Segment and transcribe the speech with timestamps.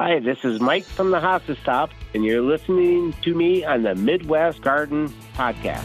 [0.00, 3.96] Hi, this is Mike from the Hosta Stop, and you're listening to me on the
[3.96, 5.82] Midwest Garden Podcast.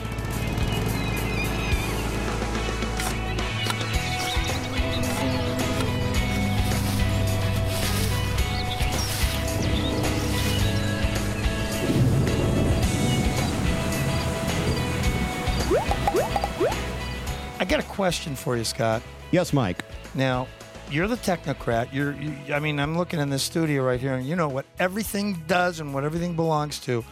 [17.60, 19.02] I got a question for you, Scott.
[19.32, 19.84] Yes, Mike.
[20.14, 20.48] Now,
[20.90, 21.94] you're the technocrat.
[21.94, 24.66] You're, you, I mean, I'm looking in this studio right here, and you know what
[24.80, 27.04] everything does and what everything belongs to.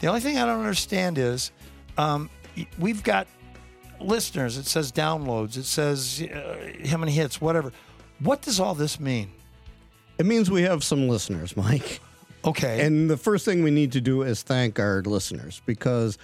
[0.00, 1.52] The only thing I don't understand is
[1.96, 2.28] um,
[2.78, 3.26] we've got
[4.00, 4.58] listeners.
[4.58, 5.56] It says downloads.
[5.56, 7.72] It says uh, how many hits, whatever.
[8.18, 9.30] What does all this mean?
[10.18, 12.00] It means we have some listeners, Mike.
[12.44, 12.84] Okay.
[12.84, 16.18] And the first thing we need to do is thank our listeners because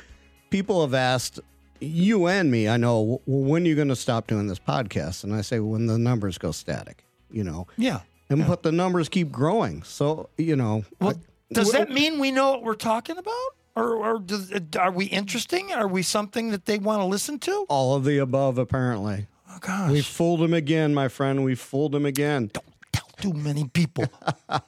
[0.51, 1.41] people have asked
[1.81, 5.25] you and me, I know, "Well, when are you going to stop doing this podcast?
[5.25, 7.67] And I say, when the numbers go static, you know.
[7.77, 8.01] yeah.
[8.31, 9.83] And but the numbers keep growing.
[9.85, 10.85] So, you know.
[11.01, 11.11] Well,
[11.51, 13.35] I- does that mean we know what we're talking about?
[13.75, 15.73] Or, or does, uh, are we interesting?
[15.73, 17.65] Are we something that they want to listen to?
[17.71, 19.29] All of the above, apparently.
[19.49, 19.91] Oh, gosh.
[19.91, 21.43] We fooled him again, my friend.
[21.43, 22.51] We fooled him again.
[22.53, 24.05] Don't tell too many people.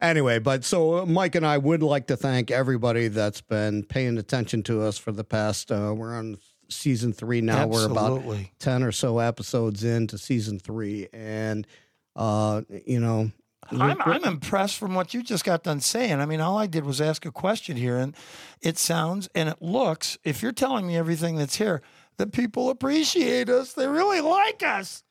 [0.00, 4.16] Anyway, but so uh, Mike and I would like to thank everybody that's been paying
[4.18, 5.72] attention to us for the past.
[5.72, 7.66] Uh, we're on season three now.
[7.66, 8.22] We're about
[8.60, 11.66] ten or so episodes into season three, and
[12.14, 13.32] uh, you know,
[13.70, 16.20] I'm, I'm impressed from what you just got done saying.
[16.20, 18.14] I mean, all I did was ask a question here, and
[18.60, 21.82] it sounds and it looks, if you're telling me everything that's here,
[22.18, 23.72] that people appreciate us.
[23.72, 25.02] They really like us.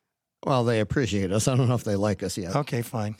[0.45, 1.47] Well, they appreciate us.
[1.47, 2.55] I don't know if they like us yet.
[2.55, 3.15] Okay, fine.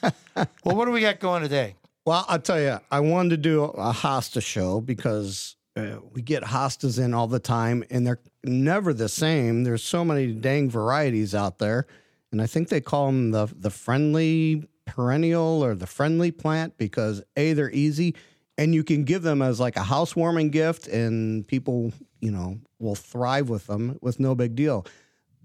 [0.00, 1.76] well, what do we got going today?
[2.06, 6.42] Well, I'll tell you, I wanted to do a hosta show because uh, we get
[6.42, 9.64] hostas in all the time, and they're never the same.
[9.64, 11.86] There's so many dang varieties out there,
[12.30, 17.22] and I think they call them the the friendly perennial or the friendly plant because
[17.36, 18.14] a they're easy,
[18.58, 22.94] and you can give them as like a housewarming gift, and people you know will
[22.94, 24.86] thrive with them with no big deal.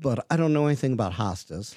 [0.01, 1.75] But I don't know anything about hostas.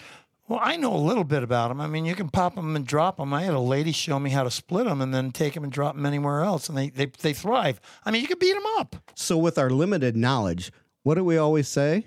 [0.48, 1.80] Well, I know a little bit about them.
[1.80, 3.32] I mean, you can pop them and drop them.
[3.32, 5.72] I had a lady show me how to split them and then take them and
[5.72, 7.80] drop them anywhere else, and they, they, they thrive.
[8.04, 8.96] I mean, you can beat them up.
[9.14, 10.72] So with our limited knowledge,
[11.04, 12.06] what do we always say?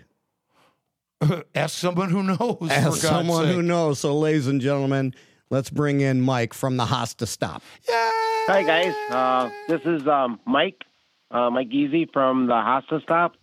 [1.56, 2.58] Ask someone who knows.
[2.59, 3.56] for someone sake.
[3.56, 4.00] who knows.
[4.00, 5.14] So, ladies and gentlemen,
[5.50, 7.64] let's bring in Mike from the Hosta Stop.
[7.88, 8.12] Yeah.
[8.47, 8.94] Hi, guys.
[9.09, 10.84] Uh, this is um, Mike,
[11.32, 13.34] uh, Mike Easy from the Hosta Stop.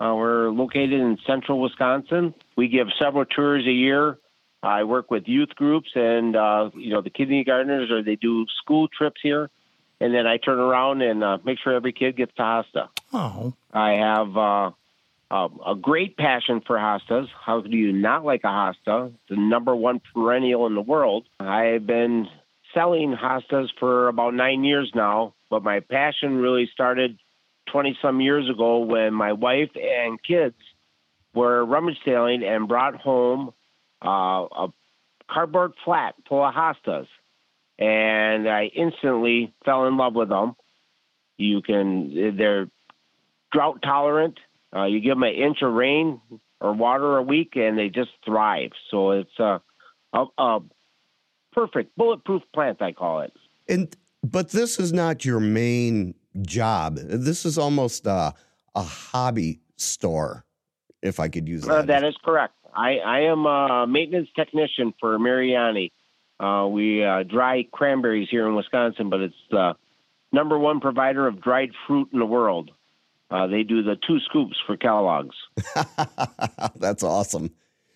[0.00, 2.34] Uh, we're located in central Wisconsin.
[2.56, 4.18] We give several tours a year.
[4.62, 8.88] I work with youth groups and, uh, you know, the kindergartners, or they do school
[8.88, 9.50] trips here.
[10.00, 12.88] And then I turn around and uh, make sure every kid gets to Hosta.
[13.12, 14.70] Oh, I have uh,
[15.30, 17.28] a, a great passion for hostas.
[17.44, 19.08] How do you not like a hosta?
[19.08, 21.26] It's the number one perennial in the world.
[21.38, 22.28] I've been
[22.74, 27.18] selling hostas for about nine years now, but my passion really started
[27.70, 30.56] 20 some years ago when my wife and kids
[31.34, 33.52] were rummage sailing and brought home
[34.04, 34.68] uh, a
[35.30, 37.06] cardboard flat full of hostas.
[37.78, 40.54] And I instantly fell in love with them.
[41.38, 42.68] You can, they're
[43.52, 44.38] drought tolerant.
[44.74, 46.20] Uh, you give them an inch of rain
[46.60, 48.72] or water a week, and they just thrive.
[48.90, 49.62] So it's a,
[50.12, 50.60] a, a
[51.52, 53.32] perfect bulletproof plant, I call it.
[53.68, 56.96] And but this is not your main job.
[56.96, 58.34] This is almost a,
[58.74, 60.44] a hobby store,
[61.02, 61.70] if I could use that.
[61.72, 62.54] Uh, that is correct.
[62.74, 65.92] I, I am a maintenance technician for Mariani.
[66.38, 69.74] Uh, we uh, dry cranberries here in Wisconsin, but it's the
[70.32, 72.70] number one provider of dried fruit in the world.
[73.30, 75.36] Uh, they do the two scoops for Kellogg's.
[76.76, 77.50] That's awesome.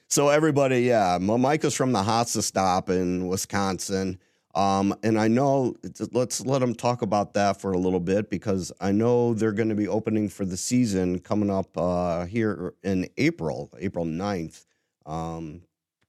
[0.09, 4.21] So everybody, yeah, M- Mike is from the Hosta Stop in Wisconsin.
[4.54, 5.75] Um, and I know
[6.12, 9.69] let's let them talk about that for a little bit because I know they're going
[9.69, 14.65] to be opening for the season coming up uh, here in April, April 9th.
[15.06, 15.62] Um,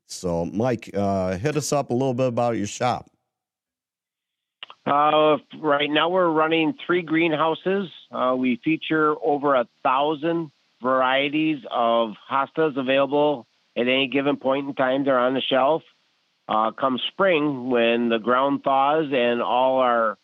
[0.07, 3.09] so, Mike, uh, hit us up a little bit about your shop.
[4.86, 7.89] Uh, right now, we're running three greenhouses.
[8.12, 10.51] Uh, we feature over a thousand
[10.81, 15.03] varieties of hostas available at any given point in time.
[15.03, 15.81] They're on the shelf.
[16.47, 20.18] Uh, come spring, when the ground thaws and all our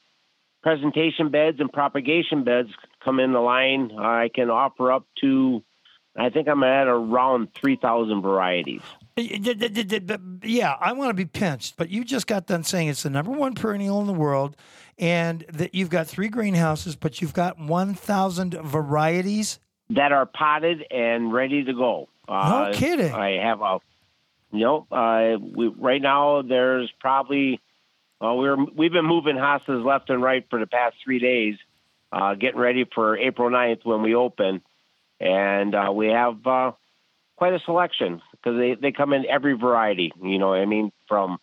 [0.61, 2.69] presentation beds and propagation beds
[3.03, 5.63] come in the line, I can offer up to,
[6.15, 8.81] I think I'm at around 3,000 varieties.
[9.17, 13.31] Yeah, I want to be pinched, but you just got done saying it's the number
[13.31, 14.55] one perennial in the world,
[14.99, 19.59] and that you've got three greenhouses, but you've got 1,000 varieties.
[19.89, 22.07] that are potted and ready to go.
[22.27, 23.11] Uh, No kidding.
[23.11, 23.79] I have a,
[24.51, 27.59] you know, uh, we, right now there's probably
[28.19, 31.55] Well, we're we've been moving hostas left and right for the past three days,
[32.11, 34.61] uh, getting ready for April 9th when we open,
[35.19, 36.71] and uh, we have uh,
[37.35, 40.11] quite a selection because they they come in every variety.
[40.21, 41.39] You know, I mean, from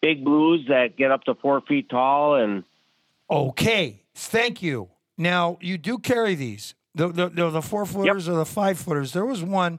[0.00, 2.64] big blues that get up to four feet tall and.
[3.28, 4.88] Okay, thank you.
[5.18, 8.34] Now you do carry these the the, the, the four footers yep.
[8.34, 9.12] or the five footers.
[9.12, 9.78] There was one.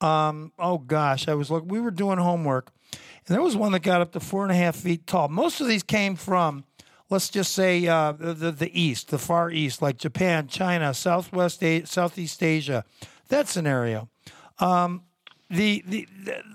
[0.00, 1.64] Um, oh gosh, I was look.
[1.66, 4.54] We were doing homework, and there was one that got up to four and a
[4.54, 5.28] half feet tall.
[5.28, 6.64] Most of these came from,
[7.10, 11.84] let's just say, uh, the the east, the far east, like Japan, China, Southwest, A-
[11.84, 12.84] Southeast Asia,
[13.28, 14.08] that scenario.
[14.58, 15.02] Um,
[15.50, 16.08] the, the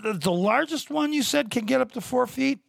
[0.03, 2.59] the the largest one you said can get up to four feet.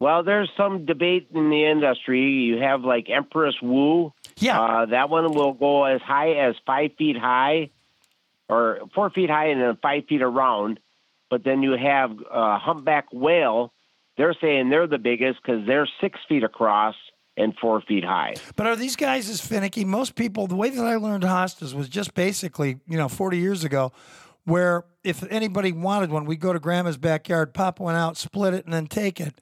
[0.00, 2.20] Well, there's some debate in the industry.
[2.20, 4.12] You have like Empress Wu.
[4.38, 4.60] Yeah.
[4.60, 7.70] Uh, that one will go as high as five feet high,
[8.52, 10.78] or four feet high and then five feet around.
[11.30, 13.72] But then you have uh, humpback whale.
[14.18, 16.94] They're saying they're the biggest because they're six feet across
[17.38, 18.34] and four feet high.
[18.56, 19.86] But are these guys as finicky?
[19.86, 23.64] Most people, the way that I learned hostas was just basically, you know, 40 years
[23.64, 23.92] ago,
[24.44, 28.66] where if anybody wanted one, we'd go to grandma's backyard, pop one out, split it,
[28.66, 29.40] and then take it.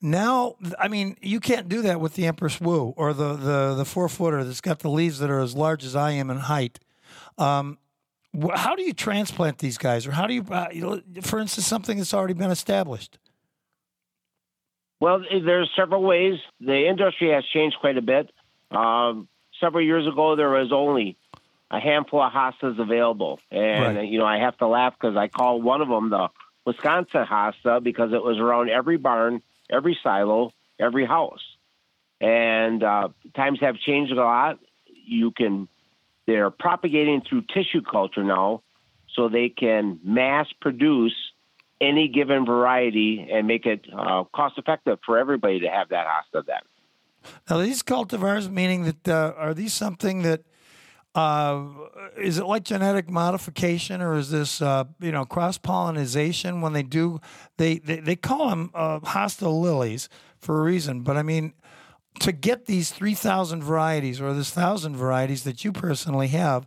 [0.00, 3.84] Now, I mean, you can't do that with the Empress Wu or the the the
[3.84, 6.80] four footer that's got the leaves that are as large as I am in height.
[7.38, 7.78] Um,
[8.54, 10.68] how do you transplant these guys, or how do you, uh,
[11.22, 13.18] for instance, something that's already been established?
[15.00, 16.38] Well, there's several ways.
[16.60, 18.30] The industry has changed quite a bit.
[18.70, 19.28] Um,
[19.60, 21.16] several years ago, there was only
[21.70, 24.08] a handful of hostas available, and right.
[24.08, 26.28] you know I have to laugh because I call one of them the
[26.64, 29.42] Wisconsin hosta because it was around every barn
[29.72, 31.42] every silo, every house.
[32.20, 34.58] And uh, times have changed a lot.
[34.86, 35.68] You can,
[36.26, 38.62] they're propagating through tissue culture now,
[39.14, 41.14] so they can mass produce
[41.80, 46.44] any given variety and make it uh, cost effective for everybody to have that hosta
[46.46, 46.60] then.
[47.50, 50.42] Now, these cultivars, meaning that uh, are these something that
[51.14, 51.64] uh,
[52.16, 56.82] is it like genetic modification or is this uh, you know cross pollination when they
[56.82, 57.20] do
[57.58, 60.08] they they, they call them uh, hosta lilies
[60.38, 61.52] for a reason but i mean
[62.20, 66.66] to get these 3000 varieties or this 1000 varieties that you personally have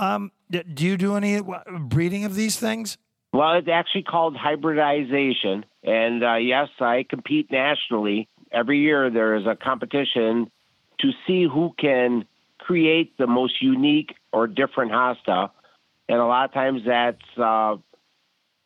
[0.00, 1.40] um, do you do any
[1.78, 2.96] breeding of these things?
[3.32, 5.64] Well it's actually called hybridization.
[5.84, 8.28] And uh, yes i compete nationally.
[8.50, 10.50] Every year there is a competition
[11.00, 12.24] to see who can
[12.58, 15.50] create the most unique or different hosta.
[16.08, 17.76] And a lot of times that's uh,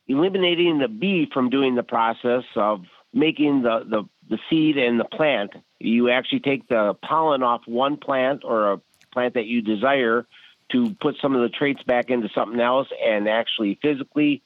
[0.06, 5.04] eliminating the bee from doing the process of making the, the, the seed and the
[5.04, 5.52] plant.
[5.78, 8.80] You actually take the pollen off one plant or a
[9.12, 10.26] plant that you desire
[10.72, 14.42] to put some of the traits back into something else and actually physically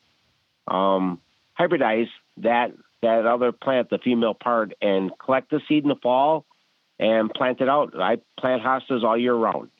[0.67, 1.21] um,
[1.59, 2.09] hybridize
[2.39, 6.45] that that other plant, the female part, and collect the seed in the fall
[6.99, 7.99] and plant it out.
[7.99, 9.71] I plant hostas all year round.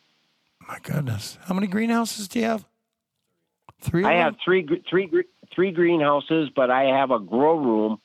[0.69, 2.65] My goodness, how many greenhouses do you have?
[3.81, 4.05] Three.
[4.05, 5.11] I have three, three,
[5.53, 7.99] three greenhouses, but I have a grow room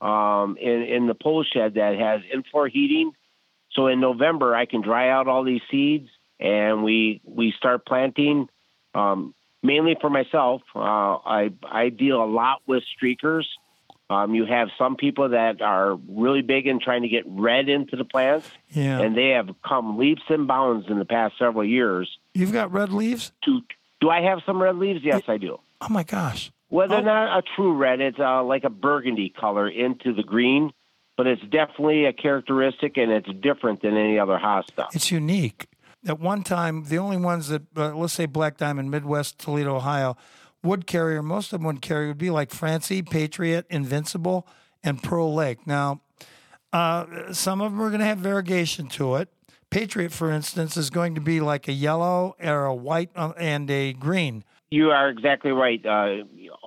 [0.00, 3.12] um, in in the pole shed that has in-floor heating.
[3.72, 6.08] So in November, I can dry out all these seeds,
[6.38, 8.48] and we we start planting.
[8.94, 13.44] Um, mainly for myself, uh, I I deal a lot with streakers
[14.10, 17.94] um, you have some people that are really big in trying to get red into
[17.94, 18.98] the plants, yeah.
[18.98, 22.10] and they have come leaps and bounds in the past several years.
[22.34, 23.30] You've got red leaves?
[23.44, 23.60] To,
[24.00, 25.02] do I have some red leaves?
[25.04, 25.60] Yes, I do.
[25.80, 26.50] Oh my gosh!
[26.70, 27.02] Well, they're oh.
[27.02, 28.00] not a true red.
[28.00, 30.72] It's uh, like a burgundy color into the green,
[31.16, 34.86] but it's definitely a characteristic, and it's different than any other hosta.
[34.94, 35.66] It's unique.
[36.06, 40.16] At one time, the only ones that, uh, let's say Black Diamond, Midwest, Toledo, Ohio,
[40.62, 44.46] wood carrier, most of them would carry would be like Francie, Patriot, Invincible,
[44.82, 45.66] and Pearl Lake.
[45.66, 46.00] Now,
[46.72, 49.28] uh, some of them are going to have variegation to it.
[49.70, 53.70] Patriot, for instance, is going to be like a yellow or a white uh, and
[53.70, 54.44] a green.
[54.70, 55.84] You are exactly right.
[55.84, 56.24] Uh,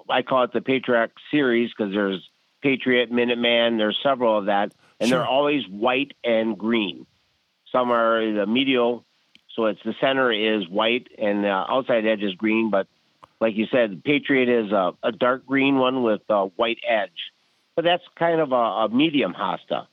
[0.10, 2.27] I call it the Patriot series because there's
[2.62, 5.19] Patriot, Minuteman, there's several of that, and sure.
[5.19, 7.05] they're always white and green.
[7.72, 9.03] Some are the medial,
[9.55, 12.88] so it's the center is white and the outside edge is green, but
[13.41, 17.31] like you said, Patriot is a, a dark green one with a white edge,
[17.75, 19.88] but that's kind of a, a medium hosta.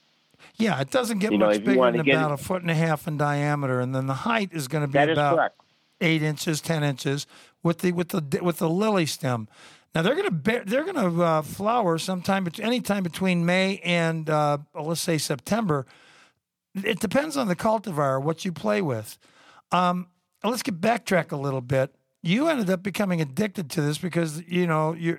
[0.57, 3.09] Yeah, it doesn't get you much know, bigger than about a foot and a half
[3.09, 5.52] in diameter, and then the height is going to be about
[6.00, 7.26] eight inches, ten inches
[7.62, 9.49] with the with the with the lily stem.
[9.94, 15.00] Now they're going to they're to uh, flower sometime anytime between May and uh, let's
[15.00, 15.87] say September.
[16.75, 19.18] It depends on the cultivar what you play with.
[19.73, 20.09] Um,
[20.44, 24.66] let's get backtrack a little bit you ended up becoming addicted to this because you
[24.66, 25.18] know your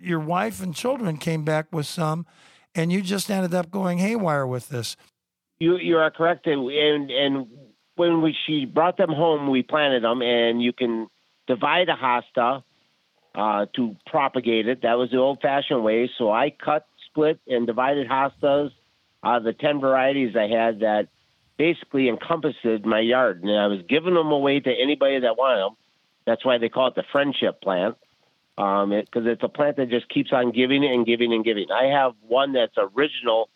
[0.00, 2.26] your wife and children came back with some,
[2.74, 4.96] and you just ended up going haywire with this.
[5.58, 7.46] You you are correct, and and
[7.96, 11.08] when we she brought them home, we planted them, and you can
[11.46, 12.62] divide a hosta
[13.34, 14.82] uh, to propagate it.
[14.82, 16.10] That was the old-fashioned way.
[16.18, 18.70] So I cut, split, and divided hostas
[19.24, 21.08] out of the ten varieties I had that
[21.56, 25.76] basically encompassed my yard, and I was giving them away to anybody that wanted them.
[26.26, 27.96] That's why they call it the friendship plant,
[28.56, 31.66] because um, it, it's a plant that just keeps on giving and giving and giving.
[31.70, 33.48] I have one that's original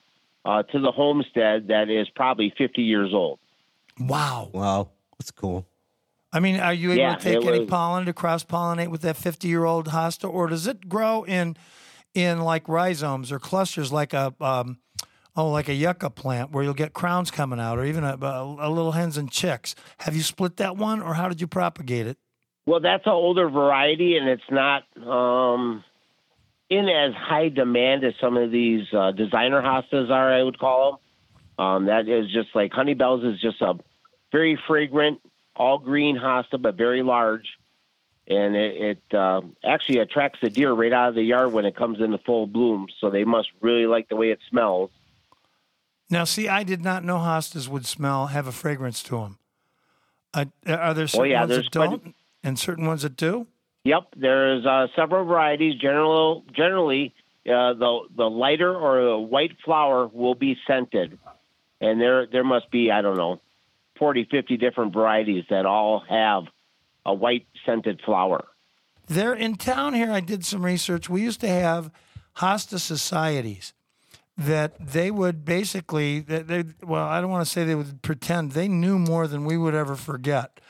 [0.44, 3.38] uh, to the homestead that is probably 50 years old.
[3.98, 4.50] Wow.
[4.52, 4.90] Wow.
[5.18, 5.66] That's cool.
[6.32, 9.00] I mean, are you able Yeah, to take any was- pollen to cross pollinate with
[9.02, 11.56] that 50 year old hosta, or does it grow in
[12.14, 14.78] in like rhizomes or clusters like a um,
[15.36, 18.68] oh like a yucca plant where you'll get crowns coming out, or even a, a,
[18.68, 19.74] a little hens and chicks?
[20.00, 22.18] Have you split that one, or how did you propagate it?
[22.66, 25.82] Well, that's an older variety, and it's not um,
[26.68, 30.30] in as high demand as some of these uh, designer hostas are.
[30.30, 31.00] I would call
[31.58, 31.64] them.
[31.64, 33.74] Um, that is just like Honeybells is just a
[34.30, 35.20] very fragrant,
[35.58, 37.46] all green hosta, but very large,
[38.26, 41.76] and it, it uh, actually attracts the deer right out of the yard when it
[41.76, 42.86] comes into full bloom.
[43.00, 44.90] So they must really like the way it smells.
[46.10, 49.38] Now, see, I did not know hostas would smell have a fragrance to them.
[50.32, 53.46] Uh, are there certain yeah, ones that don't, and certain ones that do?
[53.84, 55.80] Yep, there's uh, several varieties.
[55.80, 57.14] General, generally,
[57.46, 61.18] uh, the the lighter or the white flower will be scented,
[61.80, 63.40] and there there must be I don't know,
[63.98, 66.44] 40, 50 different varieties that all have
[67.04, 68.44] a white scented flower.
[69.06, 71.08] There in town here, I did some research.
[71.08, 71.90] We used to have
[72.36, 73.72] hosta societies
[74.36, 78.68] that they would basically, they, well, I don't want to say they would pretend they
[78.68, 80.60] knew more than we would ever forget.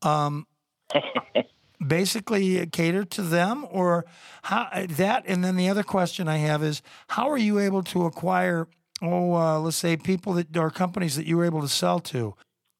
[0.00, 0.46] Um,
[1.86, 4.06] basically, cater to them, or
[4.42, 5.24] how that.
[5.26, 8.66] And then the other question I have is, how are you able to acquire?
[9.02, 12.34] Oh, uh, let's say people that or companies that you were able to sell to.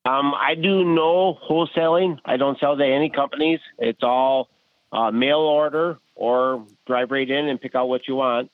[0.05, 2.19] Um, I do no wholesaling.
[2.25, 3.61] I don't sell to any companies.
[3.78, 4.49] It's all
[4.93, 8.50] uh, mail order or drive right in and pick out what you want.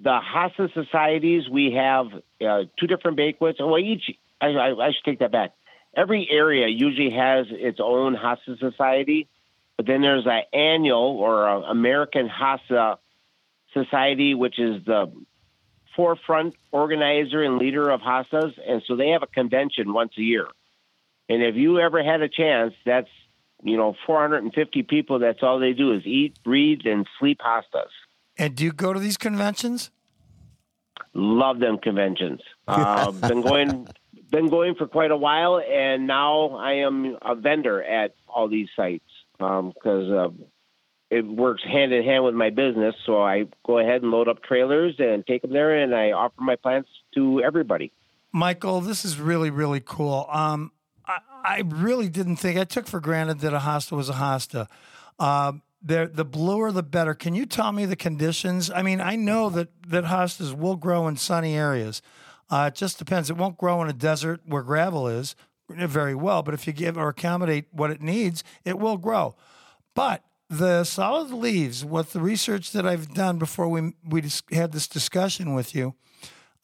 [0.00, 2.06] The Hosta societies, we have
[2.44, 3.58] uh, two different banquets.
[3.60, 5.52] Well, each, I, I, I should take that back.
[5.96, 9.28] Every area usually has its own Hosta society,
[9.76, 12.98] but then there's an annual or a American Hosta
[13.72, 15.12] society, which is the
[15.96, 18.52] forefront organizer and leader of Hostas.
[18.66, 20.46] And so they have a convention once a year.
[21.28, 23.08] And if you ever had a chance, that's
[23.62, 25.18] you know 450 people.
[25.18, 27.90] That's all they do is eat, breathe, and sleep hostas.
[28.36, 29.90] And do you go to these conventions?
[31.14, 32.40] Love them conventions.
[32.68, 33.88] Uh, been going,
[34.30, 38.68] been going for quite a while, and now I am a vendor at all these
[38.76, 39.08] sites
[39.38, 40.28] because uh,
[41.10, 42.94] it works hand in hand with my business.
[43.06, 46.42] So I go ahead and load up trailers and take them there, and I offer
[46.42, 47.90] my plants to everybody.
[48.30, 50.28] Michael, this is really, really cool.
[50.30, 50.72] Um,
[51.08, 54.68] I, really didn't think, I took for granted that a hosta was a hosta.
[55.18, 57.14] Um, the, the bluer, the better.
[57.14, 58.70] Can you tell me the conditions?
[58.70, 62.02] I mean, I know that, that hostas will grow in sunny areas.
[62.50, 63.30] Uh, it just depends.
[63.30, 65.36] It won't grow in a desert where gravel is
[65.68, 69.36] very well, but if you give or accommodate what it needs, it will grow.
[69.94, 74.88] But the solid leaves, with the research that I've done before we we had this
[74.88, 75.94] discussion with you,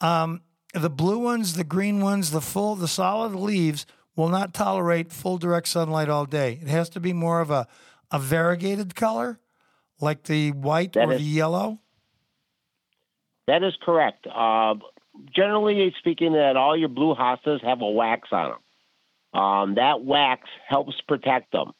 [0.00, 0.40] um,
[0.72, 3.84] the blue ones, the green ones, the full, the solid leaves
[4.16, 6.58] will not tolerate full direct sunlight all day.
[6.62, 7.66] It has to be more of a,
[8.10, 9.40] a variegated color,
[10.00, 11.80] like the white That or is- the yellow.
[13.46, 14.26] That is correct.
[14.26, 14.76] Uh,
[15.34, 19.40] generally speaking, that all your blue hostas have a wax on them.
[19.40, 21.72] Um, that wax helps protect them.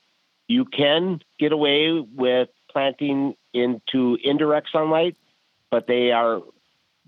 [0.47, 5.17] You can get away with planting into indirect sunlight,
[5.71, 6.43] but they are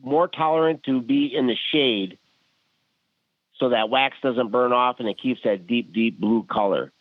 [0.02, 2.16] more tolerant to be in the shade
[3.58, 6.92] so that wax doesn't burn off and it keeps that deep, deep blue color.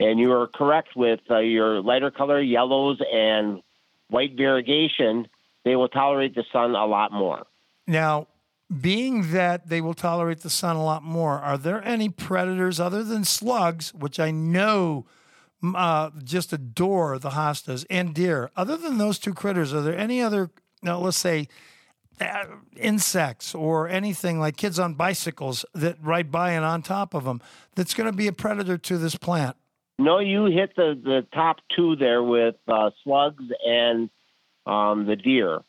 [0.00, 3.62] And you are correct with uh, your lighter color, yellows and
[4.08, 5.28] white variegation,
[5.64, 7.46] they will tolerate the sun a lot more.
[7.86, 8.28] Now,
[8.80, 13.02] being that they will tolerate the sun a lot more, are there any predators other
[13.02, 15.06] than slugs, which I know
[15.62, 18.50] uh, just adore the hostas and deer?
[18.56, 20.50] Other than those two critters, are there any other,
[20.82, 21.48] now let's say,
[22.76, 27.40] insects or anything like kids on bicycles that ride by and on top of them
[27.74, 29.56] that's going to be a predator to this plant?
[29.98, 34.10] No, you hit the, the top two there with uh, slugs and
[34.66, 35.60] um, the deer.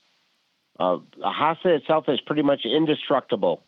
[0.79, 3.63] Uh, hosta itself is pretty much indestructible.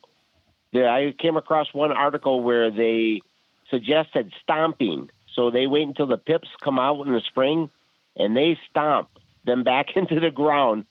[0.73, 3.21] I came across one article where they
[3.69, 5.09] suggested stomping.
[5.35, 7.69] So they wait until the pips come out in the spring
[8.15, 9.09] and they stomp
[9.45, 10.85] them back into the ground,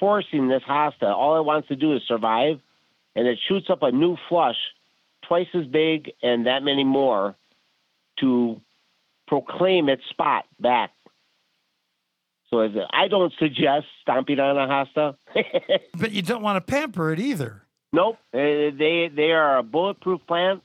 [0.00, 1.14] forcing this hosta.
[1.14, 2.60] All it wants to do is survive,
[3.14, 4.56] and it shoots up a new flush
[5.26, 7.34] twice as big and that many more
[8.20, 8.60] to
[9.26, 10.90] proclaim its spot back.
[12.50, 15.16] So as I don't suggest stomping on a hosta.
[15.98, 17.62] but you don't want to pamper it either.
[17.92, 20.62] Nope, they they are a bulletproof plant.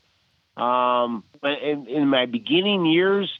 [0.57, 3.31] Um, in, in my beginning years,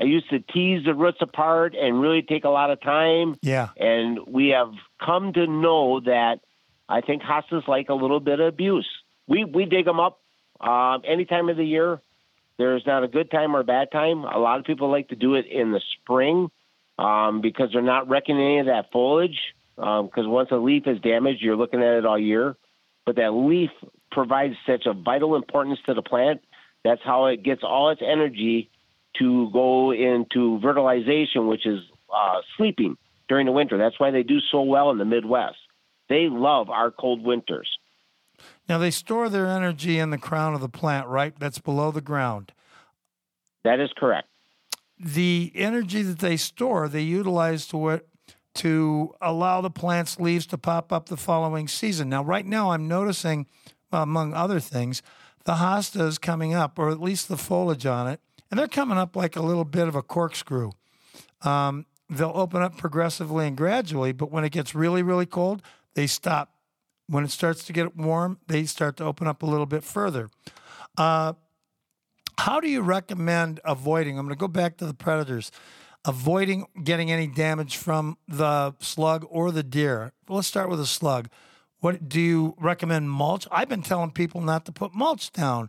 [0.00, 3.36] I used to tease the roots apart and really take a lot of time.
[3.42, 3.70] Yeah.
[3.76, 4.72] And we have
[5.04, 6.40] come to know that
[6.88, 8.88] I think hostas like a little bit of abuse.
[9.26, 10.20] We we dig them up
[10.60, 12.00] uh, any time of the year.
[12.58, 14.24] There's not a good time or a bad time.
[14.24, 16.50] A lot of people like to do it in the spring
[16.98, 19.38] um, because they're not wrecking any of that foliage.
[19.76, 22.56] Because um, once a leaf is damaged, you're looking at it all year.
[23.06, 23.70] But that leaf
[24.10, 26.40] provides such a vital importance to the plant.
[26.84, 28.70] That's how it gets all its energy
[29.18, 31.80] to go into fertilization, which is
[32.14, 32.96] uh, sleeping
[33.28, 33.78] during the winter.
[33.78, 35.56] That's why they do so well in the Midwest.
[36.08, 37.68] They love our cold winters.
[38.68, 41.34] Now they store their energy in the crown of the plant, right?
[41.38, 42.52] That's below the ground.
[43.64, 44.28] That is correct.
[44.98, 48.08] The energy that they store, they utilize to it
[48.54, 52.08] to allow the plant's leaves to pop up the following season.
[52.08, 53.46] Now, right now, I'm noticing,
[53.92, 55.02] among other things,
[55.44, 58.98] the hosta is coming up, or at least the foliage on it, and they're coming
[58.98, 60.72] up like a little bit of a corkscrew.
[61.42, 65.62] Um, they'll open up progressively and gradually, but when it gets really, really cold,
[65.94, 66.54] they stop.
[67.06, 70.30] When it starts to get warm, they start to open up a little bit further.
[70.96, 71.34] Uh,
[72.38, 74.18] how do you recommend avoiding?
[74.18, 75.50] I'm going to go back to the predators.
[76.04, 80.12] Avoiding getting any damage from the slug or the deer.
[80.28, 81.28] Let's start with the slug.
[81.80, 83.46] What do you recommend mulch?
[83.50, 85.68] I've been telling people not to put mulch down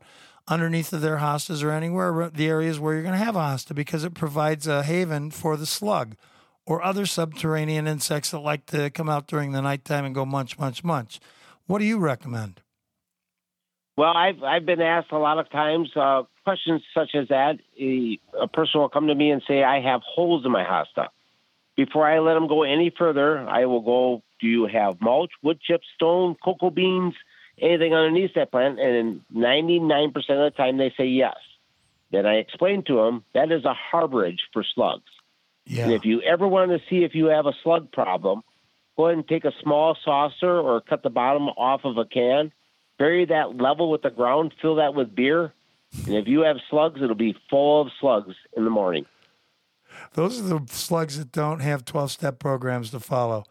[0.50, 3.76] underneath of their hostas or anywhere the areas where you're going to have a hosta
[3.76, 6.16] because it provides a haven for the slug
[6.66, 10.58] or other subterranean insects that like to come out during the nighttime and go munch,
[10.58, 11.20] munch, munch.
[11.68, 12.62] What do you recommend?
[13.96, 17.58] Well, I've I've been asked a lot of times uh, questions such as that.
[17.80, 21.08] A, a, person will come to me and say, "I have holes in my hosta."
[21.76, 24.24] Before I let them go any further, I will go.
[24.40, 27.14] Do you have mulch, wood chips, stone, cocoa beans,
[27.62, 28.80] anything underneath that plant?
[28.80, 31.38] And 99% of the time, they say yes.
[32.12, 35.04] Then I explain to them that is a harborage for slugs.
[35.66, 35.84] Yeah.
[35.84, 38.42] And if you ever want to see if you have a slug problem,
[38.98, 42.52] go ahead and take a small saucer or cut the bottom off of a can,
[42.98, 45.54] bury that level with the ground, fill that with beer,
[46.06, 49.06] and if you have slugs, it'll be full of slugs in the morning.
[50.14, 53.46] Those are the slugs that don't have 12 step programs to follow.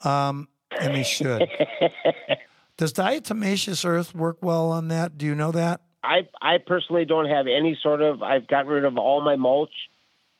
[0.00, 0.48] Um,
[0.78, 1.48] and they should.
[2.76, 5.16] Does diatomaceous earth work well on that?
[5.16, 5.80] Do you know that?
[6.02, 9.72] I, I personally don't have any sort of, I've gotten rid of all my mulch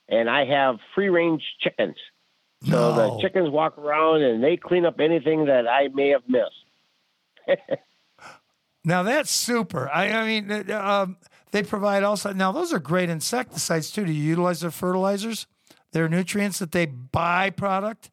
[0.09, 1.97] and I have free range chickens.
[2.69, 7.61] So the chickens walk around and they clean up anything that I may have missed.
[8.85, 9.89] now that's super.
[9.91, 11.19] I, I mean, uh, um,
[11.51, 12.33] they provide also.
[12.33, 14.07] Now those are great insecticides too.
[14.07, 15.47] Do you utilize their fertilizers,
[15.93, 18.11] their nutrients that they buy product?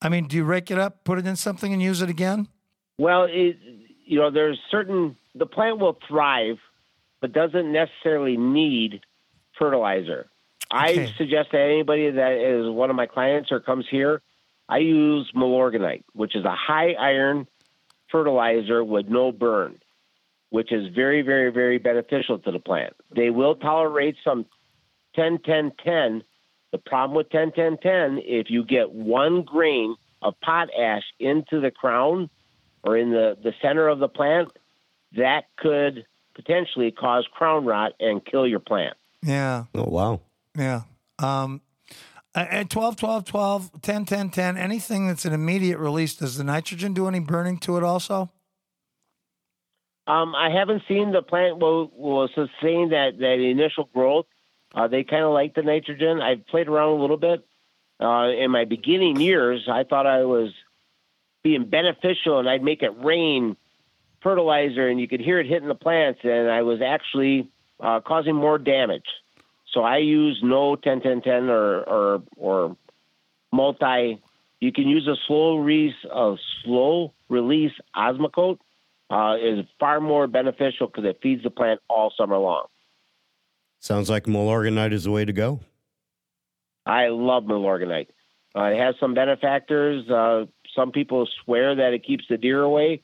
[0.00, 2.48] I mean, do you rake it up, put it in something, and use it again?
[3.02, 3.56] Well, it,
[4.04, 6.58] you know, there's certain the plant will thrive,
[7.20, 9.00] but doesn't necessarily need
[9.58, 10.28] fertilizer.
[10.72, 11.06] Okay.
[11.06, 14.22] I suggest that anybody that is one of my clients or comes here,
[14.68, 17.48] I use Milorganite, which is a high iron
[18.08, 19.80] fertilizer with no burn,
[20.50, 22.92] which is very, very, very beneficial to the plant.
[23.12, 24.46] They will tolerate some
[25.16, 26.22] 10 10 10.
[26.70, 31.72] The problem with 10 10 10, if you get one grain of potash into the
[31.72, 32.30] crown
[32.82, 34.48] or in the, the center of the plant,
[35.16, 38.96] that could potentially cause crown rot and kill your plant.
[39.22, 39.64] Yeah.
[39.74, 40.20] Oh, wow.
[40.56, 40.82] Yeah.
[41.18, 41.60] Um,
[42.34, 46.94] at 12, 12, 12, 10, 10, 10, anything that's an immediate release, does the nitrogen
[46.94, 48.30] do any burning to it also?
[50.06, 54.26] Um, I haven't seen the plant will, will sustain that, that initial growth.
[54.74, 56.20] Uh, they kind of like the nitrogen.
[56.20, 57.46] I've played around a little bit.
[58.00, 60.50] Uh, in my beginning years, I thought I was
[61.42, 63.56] being beneficial and I'd make it rain
[64.22, 67.48] fertilizer and you could hear it hitting the plants, and I was actually
[67.80, 69.06] uh, causing more damage.
[69.72, 72.76] So I use no 10 10 10 or or or
[73.52, 74.22] multi.
[74.60, 78.58] You can use a slow release a slow release Osmocote.
[79.10, 82.64] Uh, is far more beneficial because it feeds the plant all summer long.
[83.78, 85.60] Sounds like Milorganite is the way to go.
[86.86, 88.08] I love Milorganite.
[88.56, 90.08] Uh, it has some benefactors.
[90.74, 93.02] Some people swear that it keeps the deer away.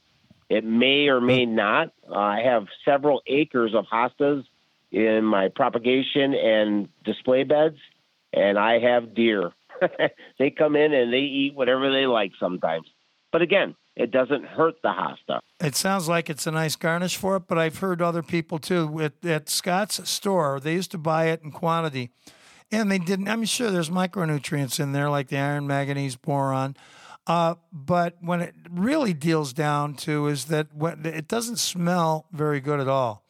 [0.48, 1.92] It may or may not.
[2.08, 4.44] Uh, I have several acres of hostas
[4.90, 7.76] in my propagation and display beds,
[8.32, 9.52] and I have deer.
[10.38, 12.86] they come in and they eat whatever they like sometimes.
[13.30, 15.40] But again, it doesn't hurt the hosta.
[15.60, 19.00] It sounds like it's a nice garnish for it, but I've heard other people too.
[19.00, 22.10] At, at Scott's store, they used to buy it in quantity,
[22.70, 23.28] and they didn't.
[23.28, 26.76] I'm sure there's micronutrients in there like the iron, manganese, boron.
[27.28, 32.58] Uh, but when it really deals down to is that when, it doesn't smell very
[32.58, 33.22] good at all.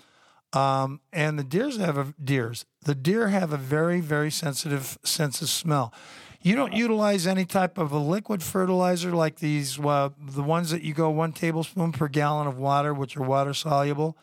[0.52, 2.64] Um, and the deers have a deers.
[2.84, 5.92] The deer have a very very sensitive sense of smell.
[6.40, 10.82] You don't utilize any type of a liquid fertilizer like these, uh, the ones that
[10.82, 14.16] you go one tablespoon per gallon of water, which are water soluble.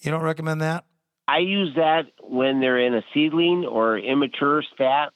[0.00, 0.86] You don't recommend that?
[1.28, 5.12] I use that when they're in a seedling or immature stat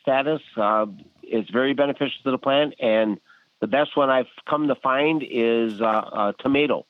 [0.00, 0.40] status.
[0.56, 0.86] Uh,
[1.22, 3.20] it's very beneficial to the plant, and
[3.62, 6.84] the best one I've come to find is uh, tomato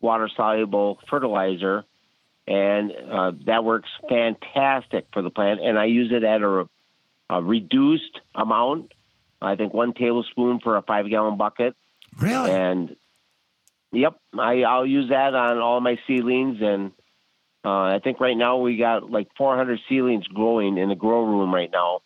[0.00, 1.84] water soluble fertilizer,
[2.46, 5.60] and uh, that works fantastic for the plant.
[5.60, 6.68] And I use it at a
[7.28, 8.92] a reduced amount.
[9.42, 11.74] I think one tablespoon for a five gallon bucket.
[12.16, 12.52] Really?
[12.52, 12.96] And
[13.90, 16.62] yep, I, I'll use that on all my seedlings.
[16.62, 16.92] And
[17.64, 21.52] uh, I think right now we got like 400 seedlings growing in the grow room
[21.52, 22.02] right now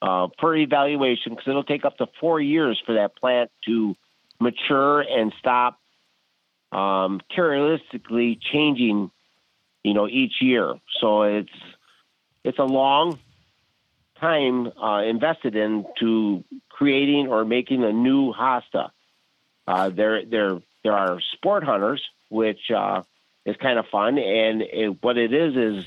[0.00, 3.96] uh, for evaluation because it'll take up to four years for that plant to
[4.40, 5.78] mature and stop
[6.72, 9.10] um, characteristically changing,
[9.82, 10.74] you know, each year.
[11.00, 11.50] So it's
[12.44, 13.18] it's a long
[14.20, 18.90] time uh, invested into creating or making a new hosta.
[19.66, 23.02] Uh, there, there, there are sport hunters, which uh,
[23.44, 25.84] is kind of fun, and it, what it is is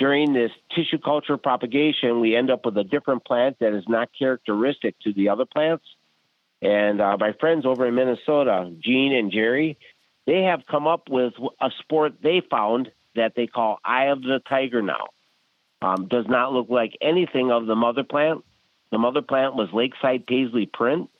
[0.00, 4.08] during this tissue culture propagation, we end up with a different plant that is not
[4.18, 5.84] characteristic to the other plants.
[6.62, 9.78] And uh, my friends over in Minnesota, Gene and Jerry,
[10.26, 14.40] they have come up with a sport they found that they call Eye of the
[14.48, 15.08] Tiger now.
[15.82, 18.42] Um, does not look like anything of the mother plant.
[18.90, 21.10] The mother plant was Lakeside Paisley Print,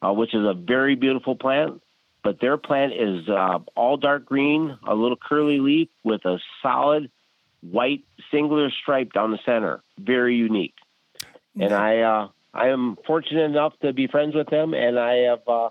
[0.00, 1.82] uh, which is a very beautiful plant.
[2.24, 7.10] But their plant is uh, all dark green, a little curly leaf with a solid
[7.62, 9.82] white singular stripe down the center.
[9.98, 10.74] Very unique.
[11.58, 15.46] And I, uh, I am fortunate enough to be friends with them, and I have
[15.46, 15.68] uh,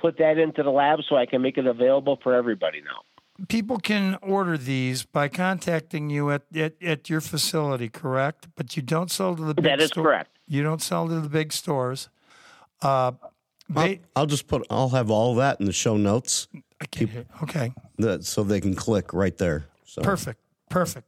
[0.00, 3.02] put that into the lab so I can make it available for everybody now
[3.48, 8.48] people can order these by contacting you at, at, at your facility, correct?
[8.56, 10.38] But you don't sell to the big That is store- correct.
[10.46, 12.08] You don't sell to the big stores.
[12.82, 13.12] Uh,
[13.74, 14.66] I'll, I'll just put.
[14.68, 16.48] I'll have all that in the show notes,
[16.80, 17.24] I can't hear.
[17.42, 19.66] Okay, that, so they can click right there.
[19.84, 21.06] So perfect, perfect.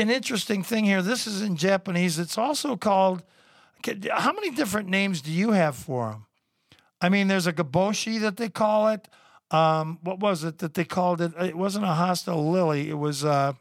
[0.00, 1.02] An interesting thing here.
[1.02, 2.18] This is in Japanese.
[2.18, 3.22] It's also called.
[4.10, 6.26] How many different names do you have for them?
[7.00, 9.06] I mean, there's a gaboshi that they call it.
[9.50, 11.32] Um, what was it that they called it?
[11.40, 12.88] It wasn't a hosta lily.
[12.88, 13.52] It was uh,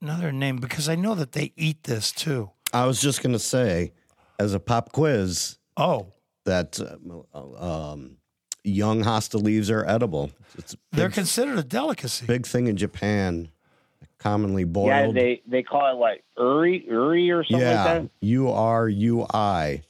[0.00, 2.50] another name because I know that they eat this too.
[2.72, 3.92] I was just gonna say,
[4.38, 6.12] as a pop quiz, Oh,
[6.44, 7.38] that uh,
[7.92, 8.16] um,
[8.62, 10.30] young hosta leaves are edible.
[10.56, 12.26] It's a they're considered a delicacy.
[12.26, 13.50] big thing in Japan,
[14.24, 14.88] commonly boiled.
[14.88, 18.10] Yeah, they, they call it like uri, uri or something yeah, like that.
[18.22, 19.82] U R U I,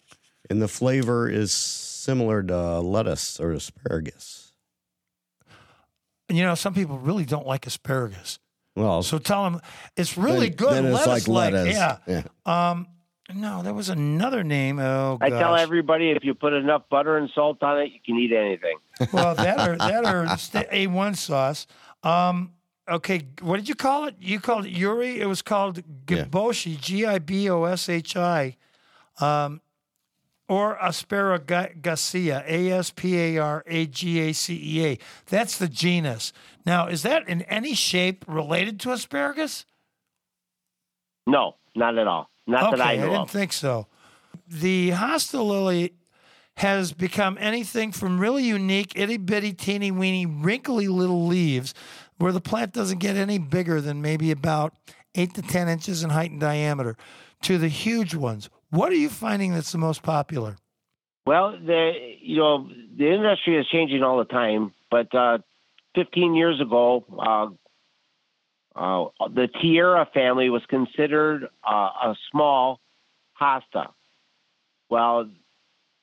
[0.50, 4.52] and the flavor is similar to lettuce or asparagus.
[6.28, 8.38] You know, some people really don't like asparagus.
[8.76, 9.60] Well, So tell them
[9.96, 10.72] it's really then- good.
[10.72, 11.74] then it's lettuce like lettuce.
[11.74, 11.98] Yeah.
[12.08, 12.22] Yeah.
[12.44, 12.88] Um,
[13.32, 14.78] no, there was another name.
[14.80, 18.18] Oh, I tell everybody if you put enough butter and salt on it, you can
[18.18, 18.76] eat anything.
[19.12, 21.66] well, that or that or A1 sauce.
[22.02, 22.52] Um,
[22.88, 24.14] okay, what did you call it?
[24.20, 25.20] You called it Yuri.
[25.20, 26.24] It was called Yeah.
[26.24, 28.56] Giboshi, G I B O S H I,
[29.20, 29.60] um,
[30.48, 34.98] or Asparagacea, A S P A R A G A C E A.
[35.26, 36.32] That's the genus.
[36.66, 39.64] Now, is that in any shape related to asparagus?
[41.26, 42.28] No, not at all.
[42.46, 43.30] Not okay, that I know I didn't of.
[43.30, 43.86] think so.
[44.46, 45.94] The hosta lily
[46.58, 51.74] has become anything from really unique, itty bitty, teeny weeny, wrinkly little leaves
[52.18, 54.74] where the plant doesn't get any bigger than maybe about
[55.14, 56.96] eight to 10 inches in height and diameter
[57.42, 58.48] to the huge ones.
[58.70, 60.56] What are you finding that's the most popular?
[61.26, 65.38] Well, the you know the industry is changing all the time, but uh,
[65.94, 67.46] 15 years ago, uh,
[68.78, 72.80] uh, the Tiara family was considered uh, a small
[73.40, 73.90] hosta.
[74.90, 75.30] Well,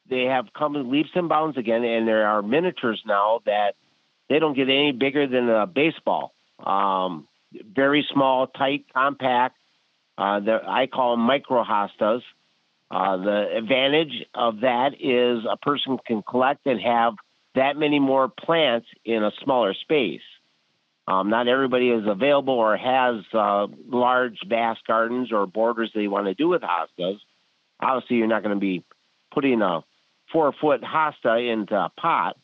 [0.09, 3.75] they have come leaps and bounds again, and there are miniatures now that
[4.31, 6.33] they don't get any bigger than a baseball.
[6.57, 7.27] Um,
[7.75, 9.57] very small, tight, compact.
[10.17, 12.21] Uh, I call them micro hostas.
[12.89, 17.15] Uh, the advantage of that is a person can collect and have
[17.55, 20.21] that many more plants in a smaller space.
[21.07, 26.27] Um, not everybody is available or has uh, large, vast gardens or borders they want
[26.27, 27.17] to do with hostas.
[27.81, 28.85] Obviously, you're not going to be
[29.33, 29.81] putting a
[30.31, 32.37] four foot hosta into a pot.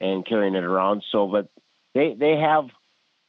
[0.00, 1.02] And carrying it around.
[1.10, 1.48] So, but
[1.94, 2.64] they they have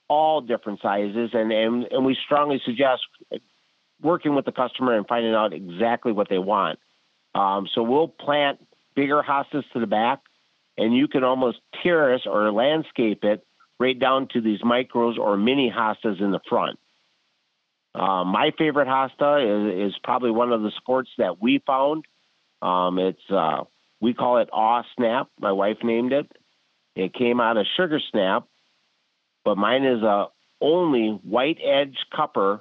[0.07, 3.01] all different sizes, and and, and we strongly suggest
[4.01, 6.79] working with the customer and finding out exactly what they want.
[7.35, 8.59] Um, so we'll plant
[8.95, 10.19] bigger hostas to the back,
[10.77, 13.45] and you can almost terrace or landscape it
[13.79, 16.79] right down to these micros or mini hostas in the front.
[17.95, 22.05] Uh, my favorite hosta is, is probably one of the sports that we found.
[22.61, 23.63] Um, it's uh,
[23.99, 25.29] we call it Aw Snap.
[25.39, 26.31] My wife named it.
[26.99, 28.45] It came out of Sugar Snap,
[29.45, 30.27] but mine is a
[30.59, 32.59] only white edge cupper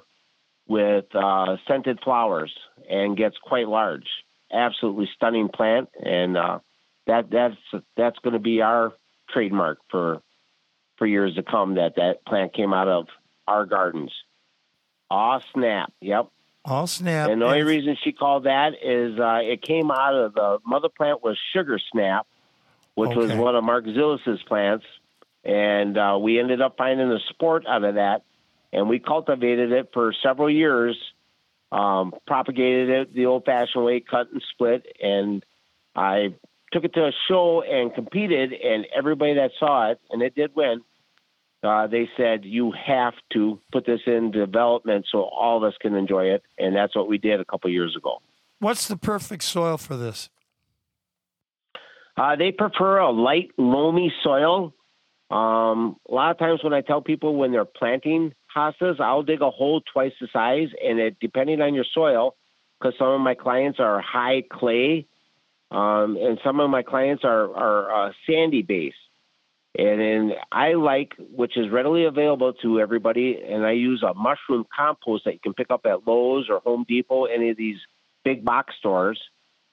[0.65, 2.53] with uh, scented flowers
[2.89, 4.07] and gets quite large.
[4.51, 6.59] Absolutely stunning plant, and uh,
[7.05, 8.93] that that's that's going to be our
[9.29, 10.21] trademark for
[10.97, 11.75] for years to come.
[11.75, 13.07] That that plant came out of
[13.45, 14.13] our gardens.
[15.11, 15.91] Aw snap.
[15.99, 16.29] Yep.
[16.63, 17.29] All snap.
[17.29, 20.89] And the only reason she called that is uh, it came out of the mother
[20.89, 22.25] plant was sugar snap,
[22.99, 24.85] which was one of Mark Zilis's plants,
[25.43, 28.23] and uh, we ended up finding a sport out of that,
[28.73, 30.97] and we cultivated it for several years,
[31.71, 35.45] um, propagated it the old-fashioned way, cut and split, and
[35.95, 36.35] I
[36.71, 40.55] took it to a show and competed, and everybody that saw it, and it did
[40.55, 40.81] win.
[41.61, 45.95] Uh, they said you have to put this in development so all of us can
[45.95, 48.21] enjoy it, and that's what we did a couple years ago.
[48.59, 50.29] What's the perfect soil for this?
[52.19, 54.73] Uh, they prefer a light, loamy soil.
[55.31, 59.41] Um, a lot of times when I tell people when they're planting hostas, I'll dig
[59.41, 62.35] a hole twice the size, and it depending on your soil,
[62.77, 65.07] because some of my clients are high clay,
[65.71, 68.93] um, and some of my clients are are uh, sandy base.
[69.77, 74.65] And then I like, which is readily available to everybody, and I use a mushroom
[74.75, 77.77] compost that you can pick up at Lowe's or Home Depot, any of these
[78.25, 79.21] big box stores.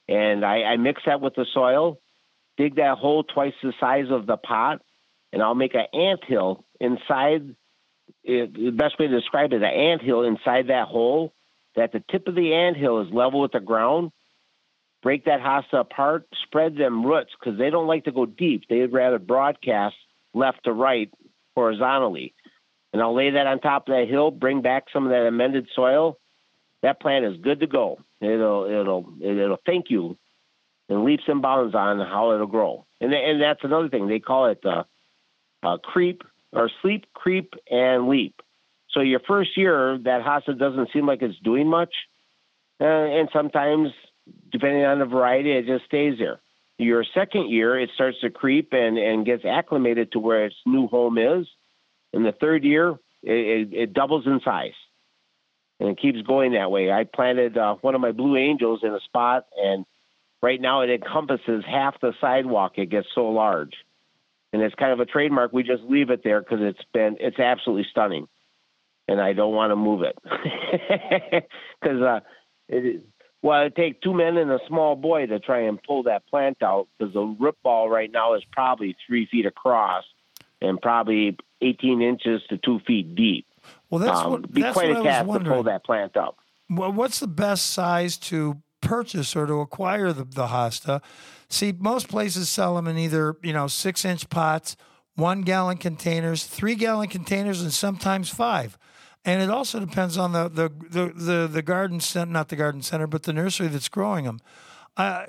[0.07, 1.99] And I, I mix that with the soil,
[2.57, 4.83] dig that hole twice the size of the pot,
[5.33, 7.55] and I'll make an ant hill inside.
[8.25, 11.33] It, the best way to describe it, an ant hill inside that hole.
[11.75, 14.11] That the tip of the ant hill is level with the ground.
[15.03, 18.64] Break that hosta apart, spread them roots because they don't like to go deep.
[18.69, 19.95] They'd rather broadcast
[20.33, 21.11] left to right
[21.55, 22.35] horizontally.
[22.92, 25.69] And I'll lay that on top of that hill, bring back some of that amended
[25.75, 26.19] soil.
[26.83, 27.99] That plant is good to go.
[28.21, 30.16] It'll it'll it'll thank you
[30.88, 32.87] and leaps and bounds on how it'll grow.
[33.01, 34.85] And and that's another thing they call it uh,
[35.62, 36.22] uh, creep
[36.53, 38.40] or sleep, creep, and leap.
[38.90, 41.92] So your first year, that hosta doesn't seem like it's doing much,
[42.81, 43.90] uh, and sometimes,
[44.51, 46.40] depending on the variety, it just stays there.
[46.79, 50.88] Your second year, it starts to creep and, and gets acclimated to where its new
[50.88, 51.46] home is.
[52.12, 52.90] In the third year,
[53.22, 54.72] it, it, it doubles in size
[55.81, 56.90] and it keeps going that way.
[56.90, 59.85] I planted uh, one of my blue angels in a spot, and
[60.47, 62.75] right now it encompasses half the sidewalk.
[62.77, 63.73] It gets so large,
[64.53, 65.53] and it's kind of a trademark.
[65.53, 68.29] We just leave it there because it's been it's absolutely stunning,
[69.09, 70.17] and I don't want to move it
[71.83, 72.21] because uh,
[72.69, 73.01] it is.
[73.43, 76.63] Well, it take two men and a small boy to try and pull that plant
[76.63, 80.05] out because the root ball right now is probably three feet across
[80.61, 83.47] and probably 18 inches to two feet deep.
[83.91, 86.39] Well, that's Um, what be that's quite what a task to pull that plant up.
[86.69, 91.03] Well, what's the best size to purchase or to acquire the, the hosta?
[91.49, 94.77] See, most places sell them in either you know six inch pots,
[95.15, 98.79] one gallon containers, three gallon containers, and sometimes five.
[99.25, 102.83] And it also depends on the the the the, the garden center, not the garden
[102.83, 104.41] center, but the nursery that's growing them.
[104.97, 105.27] Uh,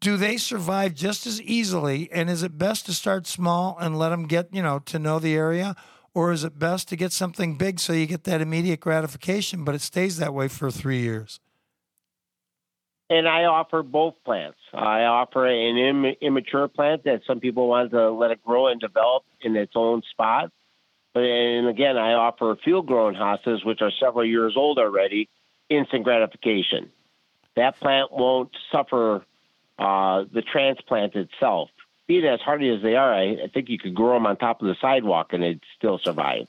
[0.00, 2.08] do they survive just as easily?
[2.10, 5.18] And is it best to start small and let them get you know to know
[5.18, 5.76] the area,
[6.14, 9.74] or is it best to get something big so you get that immediate gratification, but
[9.74, 11.40] it stays that way for three years?
[13.14, 14.58] And I offer both plants.
[14.72, 18.80] I offer an Im- immature plant that some people want to let it grow and
[18.80, 20.50] develop in its own spot.
[21.12, 25.28] But and again, I offer field grown hostas, which are several years old already,
[25.70, 26.90] instant gratification.
[27.54, 29.24] That plant won't suffer
[29.78, 31.70] uh, the transplant itself.
[32.08, 34.60] Being as hardy as they are, I, I think you could grow them on top
[34.60, 36.48] of the sidewalk and it'd still survive.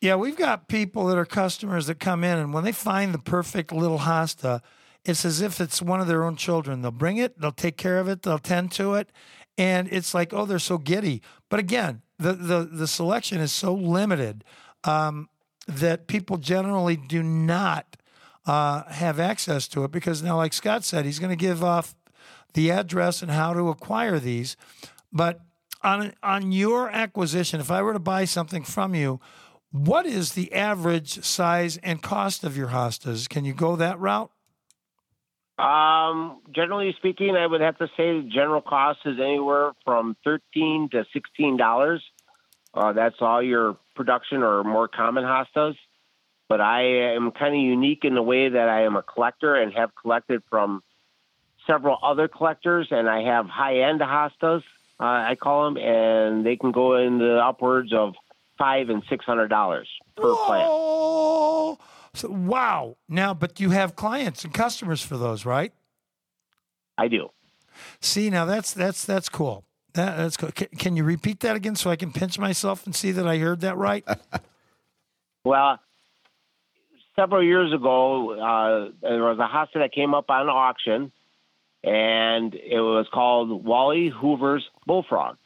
[0.00, 3.18] Yeah, we've got people that are customers that come in, and when they find the
[3.18, 4.60] perfect little hosta,
[5.04, 6.82] it's as if it's one of their own children.
[6.82, 9.10] They'll bring it, they'll take care of it, they'll tend to it,
[9.58, 11.22] and it's like, oh, they're so giddy.
[11.48, 14.44] But again, the the the selection is so limited
[14.84, 15.28] um,
[15.66, 17.96] that people generally do not
[18.46, 21.94] uh, have access to it because now, like Scott said, he's going to give off
[22.54, 24.56] the address and how to acquire these.
[25.12, 25.40] But
[25.82, 29.20] on on your acquisition, if I were to buy something from you,
[29.70, 33.28] what is the average size and cost of your hostas?
[33.28, 34.30] Can you go that route?
[35.58, 40.88] Um, generally speaking, I would have to say the general cost is anywhere from thirteen
[40.90, 42.02] to sixteen dollars.
[42.72, 45.76] Uh, that's all your production or more common hostas.
[46.48, 49.72] But I am kind of unique in the way that I am a collector and
[49.74, 50.82] have collected from
[51.66, 54.62] several other collectors, and I have high end hostas.
[55.00, 58.14] Uh, I call them, and they can go in the upwards of
[58.58, 61.76] five and six hundred dollars per Whoa.
[61.76, 61.88] plant.
[62.14, 62.96] So, wow.
[63.08, 65.72] Now, but you have clients and customers for those, right?
[66.96, 67.30] I do.
[68.00, 69.64] See, now that's that's that's cool.
[69.94, 70.50] That, that's cool.
[70.52, 73.38] Can, can you repeat that again so I can pinch myself and see that I
[73.38, 74.04] heard that right?
[75.46, 75.78] Well,
[77.16, 81.12] several years ago, uh, there was a hosta that came up on auction,
[81.82, 85.36] and it was called Wally Hoover's Bullfrog.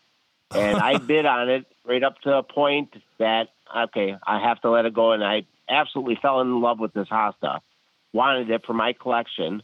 [0.53, 4.71] And I bid on it right up to a point that, okay, I have to
[4.71, 5.11] let it go.
[5.11, 7.61] And I absolutely fell in love with this hosta,
[8.13, 9.63] wanted it for my collection,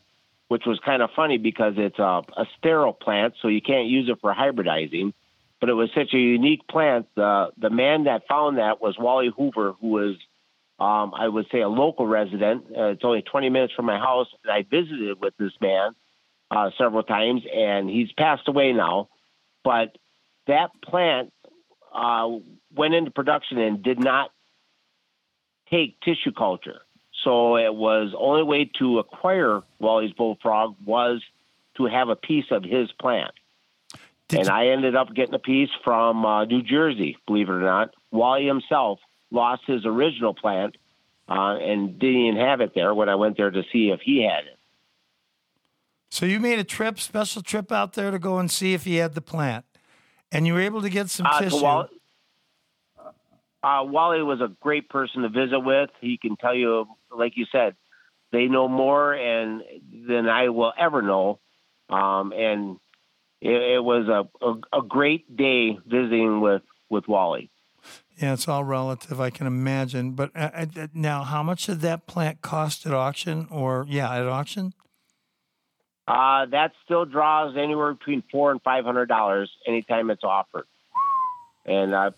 [0.49, 4.09] which was kind of funny because it's a, a sterile plant, so you can't use
[4.09, 5.13] it for hybridizing.
[5.61, 7.07] But it was such a unique plant.
[7.15, 10.17] The the man that found that was Wally Hoover, who was
[10.79, 12.67] um, I would say a local resident.
[12.77, 14.27] Uh, it's only 20 minutes from my house.
[14.43, 15.95] And I visited with this man
[16.51, 19.09] uh, several times, and he's passed away now.
[19.63, 19.97] But
[20.47, 21.33] that plant
[21.95, 22.29] uh,
[22.75, 24.31] went into production and did not
[25.71, 26.81] take tissue culture.
[27.23, 31.23] So it was only way to acquire Wally's bullfrog was
[31.77, 33.33] to have a piece of his plant.
[34.29, 37.53] Did and you- I ended up getting a piece from uh, New Jersey, believe it
[37.53, 37.95] or not.
[38.11, 39.01] Wally himself
[39.31, 40.77] lost his original plant
[41.29, 44.23] uh, and didn't even have it there when I went there to see if he
[44.23, 44.59] had it.
[46.11, 48.97] So you made a trip, special trip out there to go and see if he
[48.97, 49.65] had the plant,
[50.31, 51.57] and you were able to get some Uh, tissue.
[51.59, 51.89] to Wally,
[53.65, 55.89] uh, Wally was a great person to visit with.
[56.01, 57.75] He can tell you, like you said,
[58.31, 59.63] they know more and
[60.07, 61.41] than I will ever know.
[61.89, 62.79] Um, and
[63.41, 67.51] it, it was a, a, a great day visiting with, with Wally.
[68.19, 70.13] Yeah, it's all relative, I can imagine.
[70.13, 73.49] But uh, uh, now, how much did that plant cost at auction?
[73.51, 74.75] Or yeah, at auction.
[76.07, 80.67] Uh, that still draws anywhere between four and five hundred dollars anytime it's offered.
[81.67, 82.11] And uh,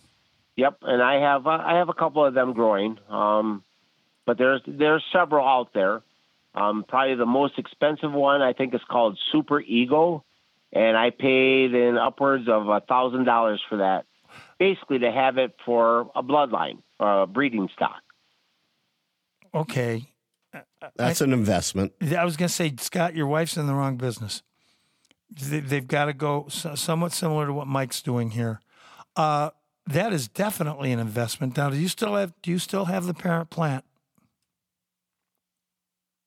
[0.57, 2.99] yep, and I have uh, I have a couple of them growing.
[3.09, 3.63] Um,
[4.27, 6.03] but there's there's several out there.
[6.55, 10.25] Um, probably the most expensive one I think is called Super Ego,
[10.73, 14.07] and I paid in upwards of a thousand dollars for that,
[14.59, 18.03] basically to have it for a bloodline, uh, breeding stock.
[19.55, 20.07] Okay,
[20.97, 21.93] That's an investment.
[22.01, 24.43] I was going to say, Scott, your wife's in the wrong business.
[25.31, 28.61] They, they've got to go somewhat similar to what Mike's doing here.
[29.17, 29.51] Uh,
[29.87, 31.57] that is definitely an investment.
[31.57, 32.33] Now, do you still have?
[32.43, 33.85] Do you still have the parent plant?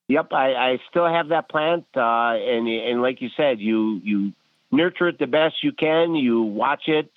[0.08, 2.00] Yep, I, I still have that plant, uh,
[2.34, 4.32] and and like you said, you you
[4.72, 6.14] nurture it the best you can.
[6.14, 7.12] You watch it.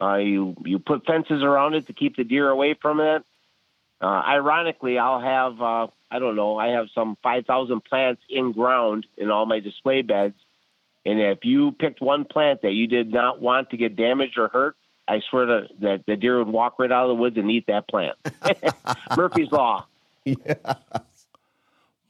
[0.00, 3.24] Uh, you you put fences around it to keep the deer away from it.
[4.02, 6.58] Uh, ironically, I'll have uh, I don't know.
[6.58, 10.36] I have some five thousand plants in ground in all my display beds,
[11.06, 14.48] and if you picked one plant that you did not want to get damaged or
[14.48, 14.76] hurt,
[15.08, 17.66] I swear to, that the deer would walk right out of the woods and eat
[17.68, 18.16] that plant.
[19.16, 19.86] Murphy's law.
[20.24, 20.54] Yeah.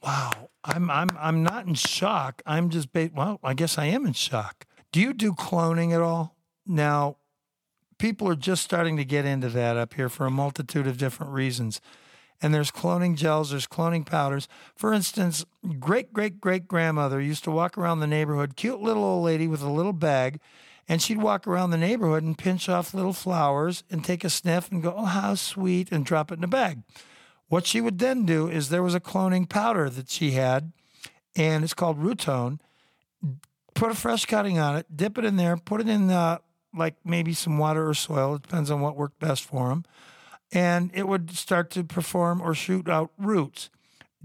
[0.01, 2.41] Wow, I'm I'm I'm not in shock.
[2.47, 4.65] I'm just ba- well, I guess I am in shock.
[4.91, 6.35] Do you do cloning at all?
[6.65, 7.17] Now,
[7.99, 11.33] people are just starting to get into that up here for a multitude of different
[11.33, 11.79] reasons.
[12.41, 14.47] And there's cloning gels, there's cloning powders.
[14.75, 15.45] For instance,
[15.79, 19.61] great great great grandmother used to walk around the neighborhood, cute little old lady with
[19.61, 20.39] a little bag,
[20.87, 24.71] and she'd walk around the neighborhood and pinch off little flowers and take a sniff
[24.71, 26.83] and go, "Oh, how sweet," and drop it in a bag.
[27.49, 30.71] What she would then do is there was a cloning powder that she had,
[31.35, 32.59] and it's called Rootone.
[33.73, 36.39] Put a fresh cutting on it, dip it in there, put it in uh,
[36.75, 38.35] like maybe some water or soil.
[38.35, 39.85] It depends on what worked best for them.
[40.51, 43.69] And it would start to perform or shoot out roots.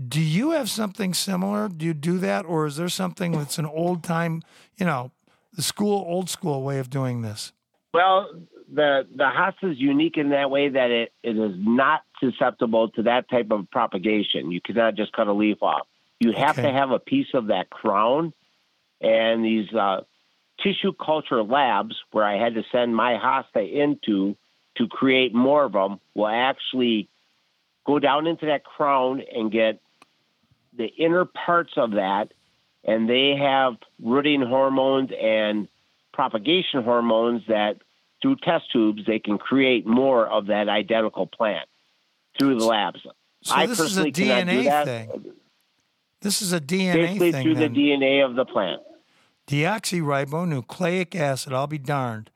[0.09, 1.69] Do you have something similar?
[1.69, 2.47] Do you do that?
[2.47, 4.43] Or is there something that's an old time,
[4.77, 5.11] you know,
[5.55, 7.53] the school, old school way of doing this?
[7.95, 8.29] Well,
[8.73, 13.03] the the hosta is unique in that way that it, it is not susceptible to
[13.03, 14.51] that type of propagation.
[14.51, 15.87] You cannot just cut a leaf off.
[16.21, 16.69] You have Okay.
[16.69, 18.33] to have a piece of that crown.
[19.01, 20.03] And these uh,
[20.63, 24.37] tissue culture labs, where I had to send my hosta into
[24.77, 27.09] to create more of them, will actually
[27.85, 29.81] go down into that crown and get
[30.75, 32.33] the inner parts of that,
[32.85, 35.69] and they have rooting hormones and
[36.13, 37.77] propagation hormones that
[38.21, 41.69] through test tubes they can create more of that identical plant
[42.39, 43.01] through the labs.
[43.43, 44.87] So I this is a personally do DNA that.
[44.87, 45.33] thing.
[46.21, 47.43] This is a DNA basically thing.
[47.43, 47.73] through then.
[47.73, 48.81] the DNA of the plant.
[49.49, 51.53] Deoxyribonucleic acid.
[51.53, 52.31] I'll be darned.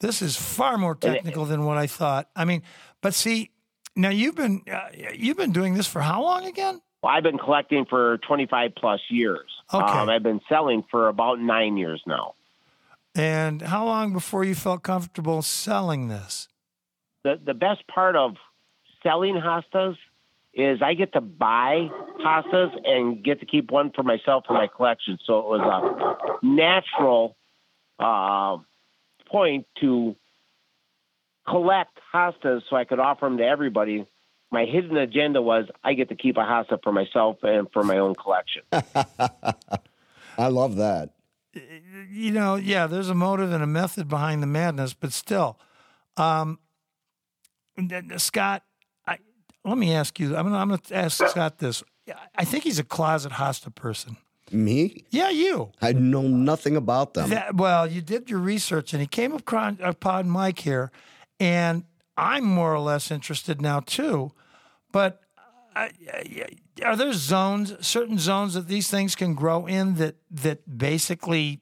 [0.00, 2.28] This is far more technical than what I thought.
[2.36, 2.62] I mean,
[3.00, 3.50] but see,
[3.96, 6.80] now you've been uh, you've been doing this for how long again?
[7.02, 9.48] Well, I've been collecting for 25 plus years.
[9.72, 9.84] Okay.
[9.84, 12.34] Um, I've been selling for about nine years now.
[13.14, 16.48] And how long before you felt comfortable selling this?
[17.24, 18.36] The the best part of
[19.02, 19.96] selling hostas
[20.54, 21.88] is I get to buy
[22.20, 25.18] hostas and get to keep one for myself in my collection.
[25.24, 27.36] So it was a natural
[27.98, 28.58] uh,
[29.30, 30.16] point to
[31.46, 34.06] collect hostas so I could offer them to everybody.
[34.50, 37.98] My hidden agenda was I get to keep a hosta for myself and for my
[37.98, 38.62] own collection.
[40.38, 41.10] I love that.
[42.10, 45.58] You know, yeah, there's a motive and a method behind the madness, but still,
[46.16, 46.58] um,
[47.76, 48.62] n- n- Scott,
[49.06, 49.18] I,
[49.64, 50.36] let me ask you.
[50.36, 51.82] I'm gonna, I'm gonna ask Scott this.
[52.36, 54.16] I think he's a closet hosta person.
[54.50, 55.04] Me?
[55.10, 55.72] Yeah, you.
[55.82, 57.30] I know nothing about them.
[57.30, 60.90] That, well, you did your research, and he came upon, upon Mike here,
[61.38, 61.84] and
[62.18, 64.32] I'm more or less interested now too.
[64.92, 65.20] But
[65.76, 71.60] are there zones, certain zones that these things can grow in that that basically,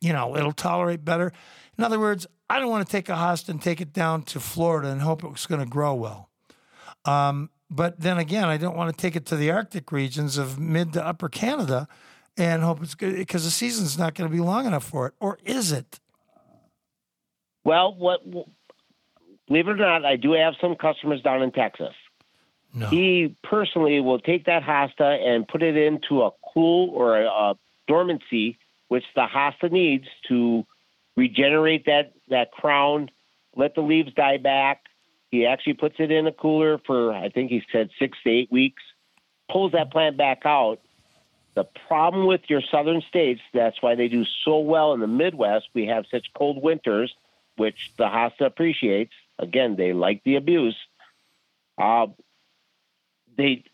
[0.00, 1.32] you know, it'll tolerate better?
[1.76, 4.40] In other words, I don't want to take a host and take it down to
[4.40, 6.30] Florida and hope it's going to grow well.
[7.04, 10.58] Um, but then again, I don't want to take it to the Arctic regions of
[10.58, 11.86] mid to upper Canada
[12.38, 15.14] and hope it's good because the season's not going to be long enough for it.
[15.20, 16.00] Or is it?
[17.64, 18.22] Well, what
[19.48, 21.94] believe it or not, I do have some customers down in Texas.
[22.74, 22.86] No.
[22.86, 27.58] He personally will take that hosta and put it into a cool or a, a
[27.86, 30.66] dormancy, which the hosta needs to
[31.16, 33.10] regenerate that that crown,
[33.56, 34.84] let the leaves die back.
[35.30, 38.52] He actually puts it in a cooler for I think he said six to eight
[38.52, 38.82] weeks,
[39.50, 40.78] pulls that plant back out.
[41.54, 45.68] The problem with your southern states, that's why they do so well in the Midwest.
[45.74, 47.12] We have such cold winters,
[47.56, 49.12] which the hosta appreciates.
[49.38, 50.76] Again, they like the abuse.
[51.80, 52.06] Uh,
[53.36, 53.64] they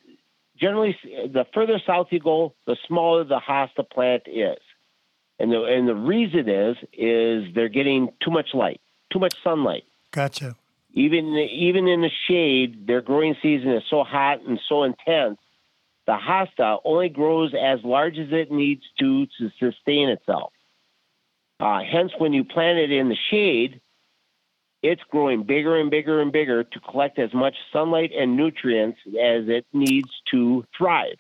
[0.61, 4.59] generally the further south you go, the smaller the hosta plant is,
[5.39, 8.81] and the and the reason is is they're getting too much light,
[9.13, 9.85] too much sunlight.
[10.11, 10.55] Gotcha.
[10.93, 15.39] Even even in the shade, their growing season is so hot and so intense.
[16.07, 20.53] The hosta only grows as large as it needs to to sustain itself.
[21.59, 23.81] Uh, hence, when you plant it in the shade,
[24.85, 29.49] it's growing bigger and bigger and bigger to collect as much sunlight and nutrients as
[29.49, 31.17] it needs to thrive.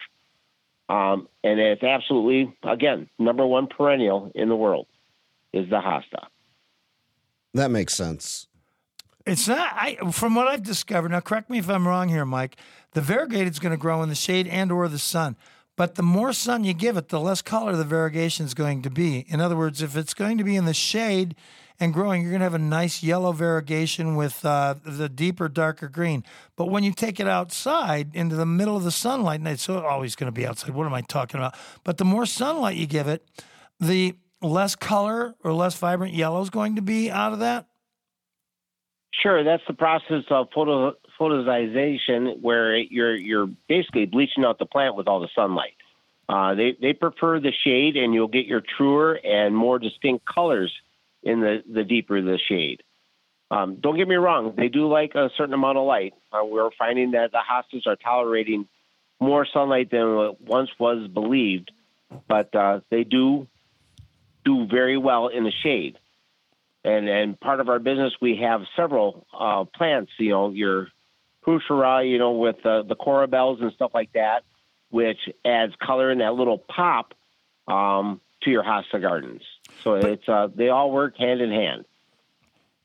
[0.90, 4.86] Um, and it's absolutely, again, number one perennial in the world
[5.54, 6.26] is the hosta.
[7.54, 8.48] That makes sense.
[9.26, 9.72] It's not.
[9.72, 11.12] I from what I've discovered.
[11.12, 12.56] Now, correct me if I'm wrong here, Mike.
[12.92, 15.36] The variegated is going to grow in the shade and or the sun.
[15.76, 18.90] But the more sun you give it, the less color the variegation is going to
[18.90, 19.26] be.
[19.28, 21.34] In other words, if it's going to be in the shade
[21.80, 25.88] and growing, you're going to have a nice yellow variegation with uh, the deeper, darker
[25.88, 26.22] green.
[26.54, 30.14] But when you take it outside into the middle of the sunlight, and it's always
[30.14, 30.70] going to be outside.
[30.70, 31.56] What am I talking about?
[31.82, 33.28] But the more sunlight you give it,
[33.80, 37.66] the less color or less vibrant yellow is going to be out of that.
[39.22, 44.96] Sure, that's the process of photo, photosization, where you're you're basically bleaching out the plant
[44.96, 45.74] with all the sunlight.
[46.28, 50.72] Uh, they they prefer the shade, and you'll get your truer and more distinct colors
[51.22, 52.82] in the the deeper the shade.
[53.50, 56.14] Um, don't get me wrong; they do like a certain amount of light.
[56.32, 58.66] Uh, we're finding that the hostas are tolerating
[59.20, 61.70] more sunlight than what once was believed,
[62.28, 63.46] but uh, they do
[64.44, 65.98] do very well in the shade
[66.84, 70.12] and and part of our business we have several uh, plants.
[70.18, 70.88] You know, your
[71.46, 74.44] Heuchera, you know, with uh, the coral bells and stuff like that,
[74.90, 77.14] which adds color and that little pop
[77.68, 79.42] um, to your hosta gardens.
[79.82, 81.84] So it's uh, they all work hand in hand.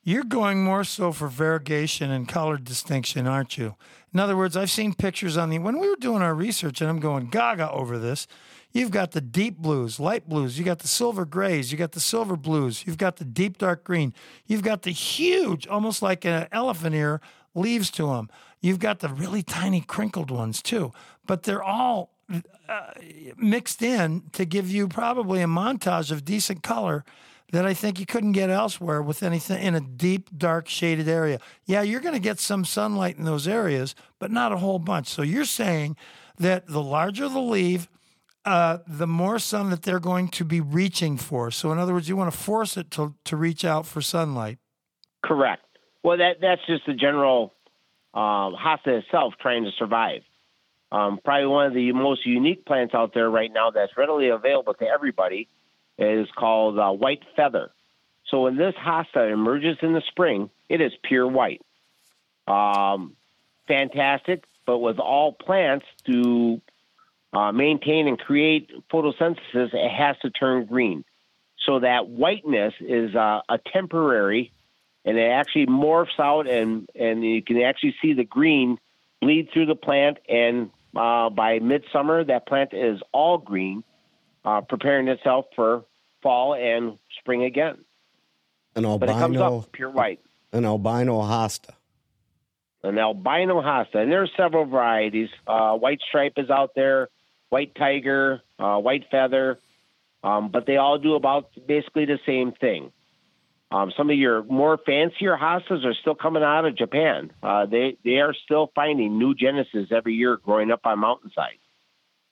[0.03, 3.76] You're going more so for variegation and color distinction, aren't you?
[4.14, 6.89] In other words, I've seen pictures on the when we were doing our research, and
[6.89, 8.26] I'm going gaga over this.
[8.72, 11.99] You've got the deep blues, light blues, you got the silver grays, you got the
[11.99, 14.14] silver blues, you've got the deep dark green,
[14.45, 17.20] you've got the huge, almost like an elephant ear,
[17.55, 18.30] leaves to them.
[18.62, 20.91] You've got the really tiny crinkled ones too,
[21.26, 22.12] but they're all
[22.68, 22.91] uh,
[23.38, 27.03] mixed in to give you probably a montage of decent color
[27.51, 31.39] that I think you couldn't get elsewhere with anything in a deep, dark, shaded area.
[31.66, 35.07] Yeah, you're going to get some sunlight in those areas, but not a whole bunch.
[35.07, 35.97] So you're saying
[36.38, 37.88] that the larger the leaf,
[38.45, 41.51] uh, the more sun that they're going to be reaching for.
[41.51, 44.60] So, in other words, you want to force it to, to reach out for sunlight.
[45.24, 45.66] Correct.
[46.03, 47.53] Well, that that's just the general
[48.14, 50.24] uh, hosta itself trying to survive.
[50.91, 54.74] Um, probably one of the most unique plants out there right now that's readily available
[54.76, 55.47] to everybody
[55.97, 57.72] is called uh, white feather.
[58.28, 61.62] So when this hosta emerges in the spring, it is pure white.
[62.47, 63.16] Um,
[63.68, 66.62] fantastic, but with all plants to
[67.34, 71.03] uh, maintain and create photosynthesis, it has to turn green.
[71.66, 74.51] So that whiteness is uh, a temporary,
[75.06, 78.78] and it actually morphs out, and and you can actually see the green
[79.22, 80.18] bleed through the plant.
[80.28, 83.84] And uh, by midsummer, that plant is all green,
[84.45, 85.86] uh, preparing itself for
[86.22, 87.78] fall and spring again.
[88.76, 90.20] An albino, But it comes up pure white.
[90.52, 91.72] an albino hosta.
[92.84, 95.30] An albino hosta, and there are several varieties.
[95.45, 97.10] Uh, white stripe is out there,
[97.50, 99.60] white tiger, uh, white feather,
[100.24, 102.91] um, but they all do about basically the same thing.
[103.72, 107.32] Um, some of your more fancier hostas are still coming out of Japan.
[107.44, 111.60] Uh, they they are still finding new genesis every year growing up on mountainside.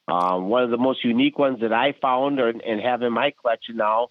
[0.07, 3.33] Um, one of the most unique ones that I found or, and have in my
[3.39, 4.09] collection now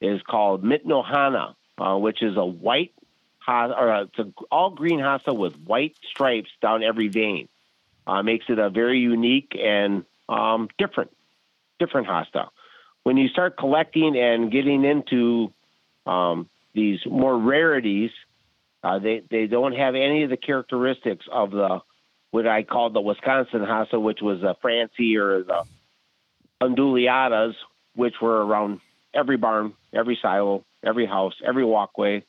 [0.00, 2.92] is called Mitnohana, uh, which is a white
[3.48, 7.48] or a, it's an all green hosta with white stripes down every vein.
[8.06, 11.10] Uh, makes it a very unique and um, different,
[11.78, 12.48] different hosta.
[13.02, 15.52] When you start collecting and getting into
[16.06, 18.10] um, these more rarities,
[18.84, 21.80] uh, they they don't have any of the characteristics of the
[22.30, 25.64] what I call the Wisconsin hosta, which was the Francee or the
[26.62, 27.54] Undulatas,
[27.94, 28.80] which were around
[29.14, 32.22] every barn, every silo, every house, every walkway.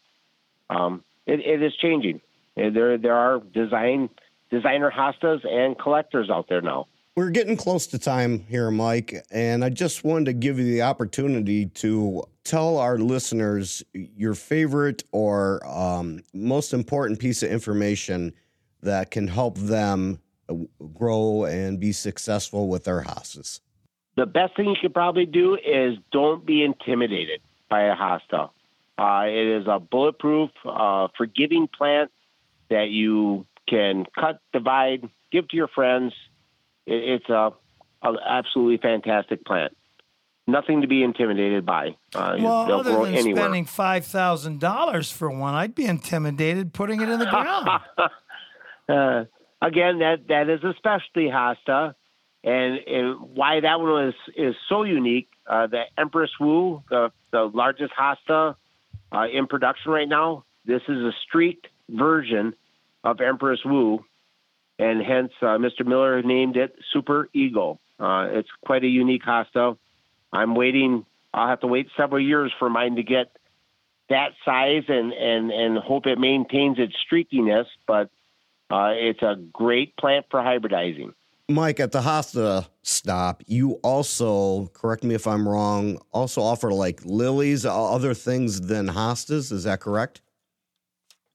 [0.69, 2.21] Um, it, it is changing.
[2.55, 4.09] There there are design
[4.49, 6.87] designer hostas and collectors out there now.
[7.17, 10.83] We're getting close to time here, Mike, and I just wanted to give you the
[10.83, 18.33] opportunity to tell our listeners your favorite or um, most important piece of information
[18.83, 20.53] that can help them uh,
[20.93, 23.61] grow and be successful with their houses.
[24.15, 28.51] the best thing you could probably do is don't be intimidated by a hosta.
[28.99, 32.11] Uh, it is a bulletproof, uh, forgiving plant
[32.69, 36.13] that you can cut, divide, give to your friends.
[36.87, 37.51] It, it's a,
[38.01, 39.77] a absolutely fantastic plant.
[40.49, 41.97] Nothing to be intimidated by.
[42.15, 43.43] Uh, Well, other grow than anywhere.
[43.43, 47.67] spending five thousand dollars for one, I'd be intimidated putting it in the ground.
[48.89, 49.25] uh,
[49.61, 51.95] again, that that is a specialty hosta,
[52.45, 55.27] and, and why that one is is so unique.
[55.45, 58.55] Uh, the Empress Wu, the the largest hosta
[59.11, 60.45] uh, in production right now.
[60.65, 62.53] This is a street version
[63.03, 64.03] of Empress Wu,
[64.79, 65.85] and hence uh, Mr.
[65.85, 67.79] Miller named it Super Eagle.
[67.99, 69.77] Uh, it's quite a unique hosta.
[70.31, 71.05] I'm waiting.
[71.33, 73.35] I'll have to wait several years for mine to get
[74.09, 77.65] that size and and and hope it maintains its streakiness.
[77.87, 78.09] But
[78.69, 81.13] uh, it's a great plant for hybridizing.
[81.49, 86.99] Mike, at the Hosta stop, you also, correct me if I'm wrong, also offer like
[87.05, 89.53] lilies, other things than hostas.
[89.53, 90.21] Is that correct?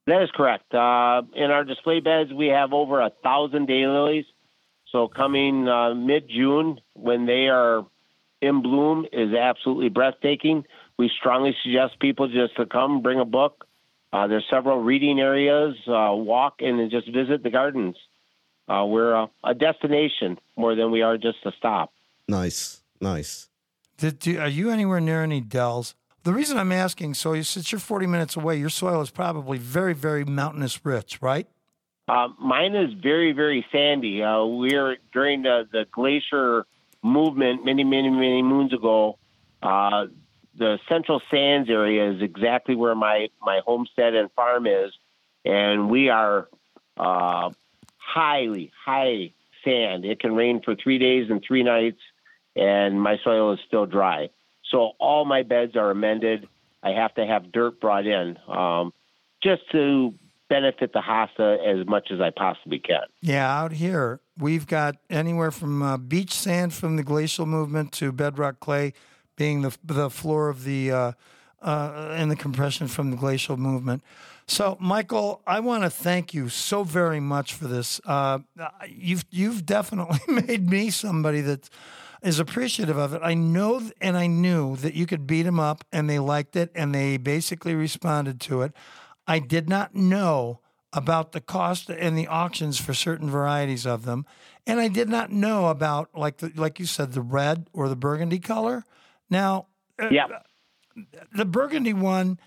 [0.07, 0.75] That is correct.
[0.75, 4.25] Uh, in our display beds, we have over a thousand daylilies.
[4.91, 7.87] So coming uh, mid June, when they are
[8.41, 10.65] in bloom, is absolutely breathtaking.
[10.99, 13.67] We strongly suggest people just to come, bring a book.
[14.13, 17.97] Uh, there's several reading areas, uh, walk, and then just visit the gardens.
[18.69, 21.93] Uh, we're a, a destination more than we are just a stop.
[22.29, 23.49] Nice, nice.
[23.97, 25.95] Did, do, are you anywhere near any dells?
[26.25, 29.93] The reason I'm asking, so since you're 40 minutes away, your soil is probably very,
[29.93, 31.49] very mountainous rich, right?
[32.07, 34.23] Uh, mine is very, very sandy.
[34.23, 36.65] Uh, we're during the, the glacier
[37.03, 39.19] movement many, many, many moons ago.
[39.63, 40.07] Uh,
[40.57, 44.93] the Central Sands area is exactly where my, my homestead and farm is,
[45.45, 46.49] and we are
[46.99, 47.51] uh,
[47.97, 49.33] highly, high
[49.65, 50.05] sand.
[50.05, 52.01] It can rain for three days and three nights,
[52.55, 54.31] and my soil is still dry.
[54.73, 56.49] So all my beds are amended.
[56.83, 58.93] I have to have dirt brought in um,
[59.43, 60.15] just to
[60.49, 63.05] benefit the hosta as much as I possibly can.
[63.21, 68.13] Yeah, out here we've got anywhere from uh, beach sand from the glacial movement to
[68.13, 68.95] bedrock clay
[69.37, 71.13] being the the floor of the uh,
[71.63, 74.03] uh, and the compression from the glacial movement.
[74.47, 78.01] So, Michael, I want to thank you so very much for this.
[78.05, 78.41] Uh,
[78.89, 81.71] you've you've definitely made me somebody that
[82.23, 83.21] is appreciative of it.
[83.23, 86.71] I know and I knew that you could beat them up, and they liked it,
[86.75, 88.73] and they basically responded to it.
[89.27, 90.61] I did not know
[90.93, 94.27] about the cost and the auctions for certain varieties of them,
[94.67, 97.97] and I did not know about like the, like you said the red or the
[97.97, 98.85] burgundy color.
[99.31, 99.67] Now,
[100.01, 100.27] uh, Yeah.
[101.35, 102.39] the burgundy one.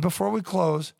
[0.00, 0.94] Before we close,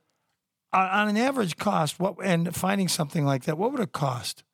[0.70, 4.44] uh, on an average cost, what and finding something like that, what would it cost?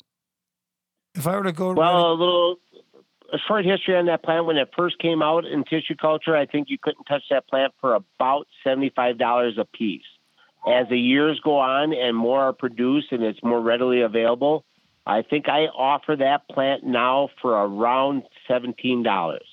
[1.17, 2.57] If I were to go, Well, a little
[3.33, 4.47] a short history on that plant.
[4.47, 7.75] When it first came out in tissue culture, I think you couldn't touch that plant
[7.81, 10.03] for about seventy-five dollars a piece.
[10.67, 14.65] As the years go on and more are produced and it's more readily available,
[15.07, 19.47] I think I offer that plant now for around seventeen dollars.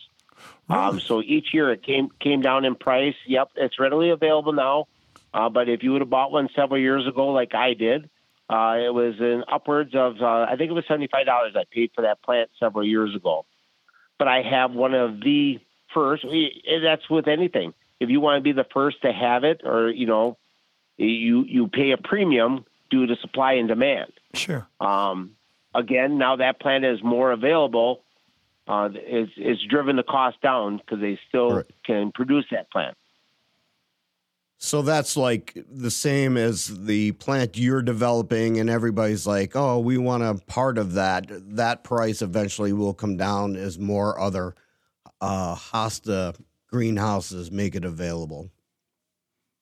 [0.70, 3.16] Um, so each year it came came down in price.
[3.28, 4.88] Yep, it's readily available now.
[5.34, 8.10] Uh, but if you would have bought one several years ago, like I did,
[8.50, 11.64] uh, it was in upwards of uh, I think it was seventy five dollars I
[11.72, 13.46] paid for that plant several years ago.
[14.18, 15.60] But I have one of the
[15.94, 16.26] first.
[16.84, 17.74] That's with anything.
[18.00, 20.38] If you want to be the first to have it, or you know,
[20.98, 24.12] you you pay a premium due to supply and demand.
[24.34, 24.68] Sure.
[24.80, 25.32] Um,
[25.74, 28.02] again, now that plant is more available.
[28.68, 31.66] Uh, it's, it's driven the cost down because they still right.
[31.86, 32.98] can produce that plant.
[34.58, 39.98] So that's like the same as the plant you're developing, and everybody's like, oh, we
[39.98, 41.26] want a part of that.
[41.30, 44.56] That price eventually will come down as more other
[45.22, 48.50] uh, Hosta greenhouses make it available.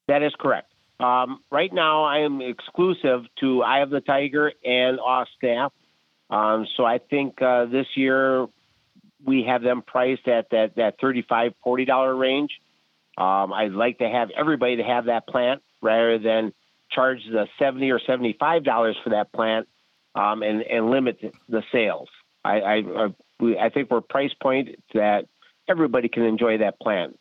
[0.08, 0.74] That is correct.
[1.00, 5.72] Um, right now, I am exclusive to Eye of the Tiger and Ostap.
[6.30, 8.48] Um, so I think uh, this year
[9.24, 12.52] we have them priced at that, that $35, $40 range.
[13.18, 16.54] Um, I'd like to have everybody to have that plant rather than
[16.92, 19.68] charge the seventy or seventy five dollars for that plant
[20.16, 22.10] um, and and limit the sales.
[22.44, 23.08] I I, I,
[23.40, 25.28] we, I think we're price point that
[25.68, 27.20] everybody can enjoy that plant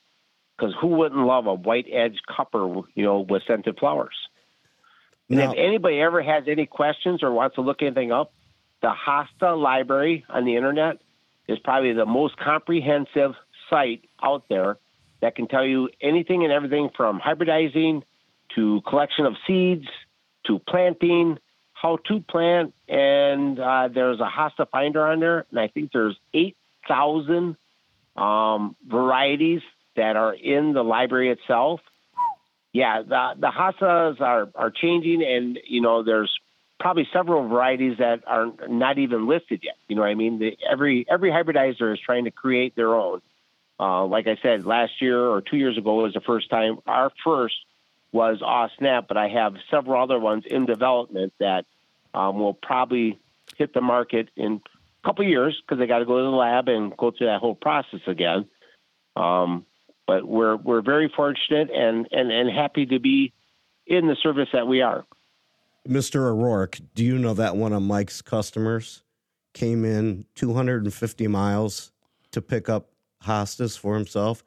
[0.56, 4.16] because who wouldn't love a white edge cupper you know with scented flowers.
[5.30, 8.34] And if anybody ever has any questions or wants to look anything up,
[8.82, 10.98] the Hosta Library on the internet
[11.48, 13.34] is probably the most comprehensive
[13.70, 14.76] site out there
[15.22, 18.02] that can tell you anything and everything from hybridizing
[18.54, 19.86] to collection of seeds
[20.46, 21.38] to planting,
[21.72, 26.18] how to plant, and uh, there's a Hosta Finder on there, and I think there's
[26.34, 27.56] 8,000
[28.16, 29.62] um, varieties
[29.96, 31.80] that are in the library itself.
[32.72, 36.30] Yeah, the, the Hostas are, are changing, and, you know, there's
[36.80, 39.76] probably several varieties that are not even listed yet.
[39.88, 40.40] You know what I mean?
[40.40, 43.22] The, every every hybridizer is trying to create their own.
[43.80, 46.78] Uh, like I said, last year or two years ago was the first time.
[46.86, 47.54] Our first
[48.12, 48.38] was
[48.78, 51.64] Snap, but I have several other ones in development that
[52.14, 53.18] um, will probably
[53.56, 54.60] hit the market in
[55.02, 57.40] a couple years because they got to go to the lab and go through that
[57.40, 58.46] whole process again.
[59.16, 59.66] Um,
[60.06, 63.32] but we're we're very fortunate and, and, and happy to be
[63.86, 65.04] in the service that we are.
[65.88, 66.26] Mr.
[66.26, 69.02] O'Rourke, do you know that one of Mike's customers
[69.52, 71.92] came in 250 miles
[72.30, 72.91] to pick up
[73.24, 74.42] hostas for himself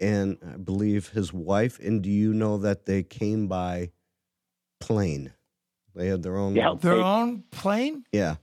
[0.00, 1.78] and I believe his wife.
[1.78, 3.90] And do you know that they came by
[4.80, 5.32] plane?
[5.94, 6.56] They had their own.
[6.56, 8.04] Yeah, their they, own plane.
[8.12, 8.36] Yeah.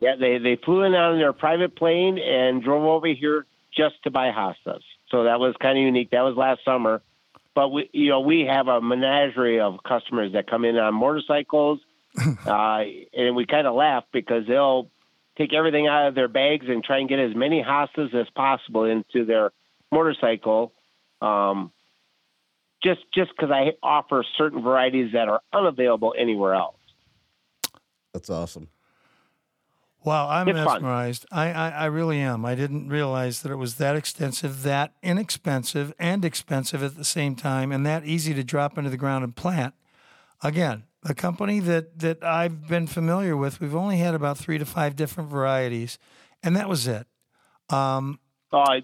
[0.00, 3.46] Yeah, they they flew in on their private plane and drove over here
[3.76, 4.82] just to buy hostas.
[5.10, 6.10] So that was kind of unique.
[6.10, 7.02] That was last summer,
[7.54, 11.80] but we you know we have a menagerie of customers that come in on motorcycles,
[12.46, 12.82] uh,
[13.12, 14.88] and we kind of laugh because they'll
[15.38, 18.84] take everything out of their bags and try and get as many hostas as possible
[18.84, 19.52] into their
[19.90, 20.72] motorcycle.
[21.22, 21.72] Um,
[22.82, 26.76] just just because I offer certain varieties that are unavailable anywhere else.
[28.12, 28.68] That's awesome.
[30.04, 31.26] Wow, I'm it's mesmerized.
[31.32, 32.44] I, I, I really am.
[32.44, 37.34] I didn't realize that it was that extensive, that inexpensive, and expensive at the same
[37.34, 39.74] time, and that easy to drop into the ground and plant.
[40.40, 43.60] Again, a company that that I've been familiar with.
[43.60, 45.98] We've only had about three to five different varieties,
[46.42, 47.06] and that was it.
[47.70, 48.20] Um,
[48.52, 48.80] uh,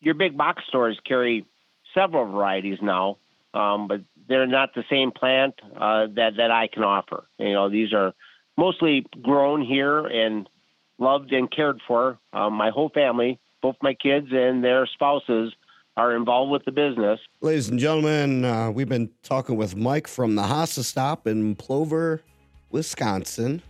[0.00, 1.46] your big box stores carry
[1.94, 3.18] several varieties now,
[3.54, 7.28] um, but they're not the same plant uh, that that I can offer.
[7.38, 8.12] You know, these are
[8.56, 10.48] mostly grown here and
[10.98, 12.18] loved and cared for.
[12.32, 15.52] Um, my whole family, both my kids and their spouses,
[15.96, 17.20] are involved with the business.
[17.40, 22.22] Ladies and gentlemen, uh, we've been talking with Mike from the Hosta Stop in Plover,
[22.70, 23.62] Wisconsin.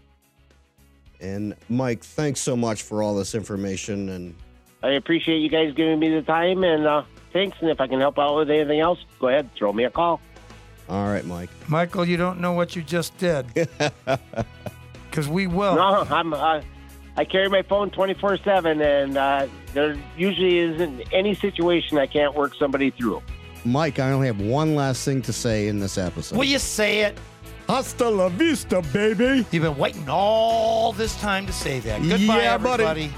[1.21, 4.09] And Mike, thanks so much for all this information.
[4.09, 4.35] And
[4.83, 6.65] I appreciate you guys giving me the time.
[6.65, 7.57] And uh, thanks.
[7.61, 10.21] And if I can help out with anything else, go ahead, throw me a call.
[10.89, 11.51] All right, Mike.
[11.69, 13.47] Michael, you don't know what you just did.
[15.17, 15.77] Because we will.
[15.77, 16.35] No, I'm.
[16.35, 16.61] Uh,
[17.19, 22.35] I carry my phone 24 7, and uh, there usually isn't any situation I can't
[22.35, 23.23] work somebody through.
[23.65, 26.37] Mike, I only have one last thing to say in this episode.
[26.39, 27.19] Will you say it?
[27.69, 29.45] Hasta la vista, baby.
[29.51, 32.01] You've been waiting all this time to say that.
[32.01, 32.85] Goodbye, yeah, everybody.
[32.85, 33.11] Buddy.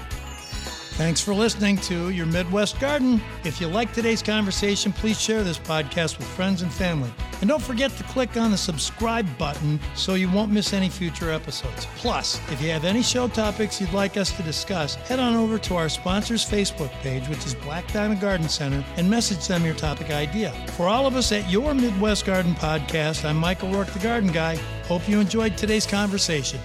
[0.99, 3.21] Thanks for listening to Your Midwest Garden.
[3.45, 7.09] If you like today's conversation, please share this podcast with friends and family.
[7.39, 11.31] And don't forget to click on the subscribe button so you won't miss any future
[11.31, 11.87] episodes.
[11.95, 15.57] Plus, if you have any show topics you'd like us to discuss, head on over
[15.57, 19.75] to our sponsor's Facebook page, which is Black Diamond Garden Center, and message them your
[19.75, 20.51] topic idea.
[20.71, 24.57] For all of us at your Midwest Garden Podcast, I'm Michael Rourke, the Garden Guy.
[24.89, 26.59] Hope you enjoyed today's conversation.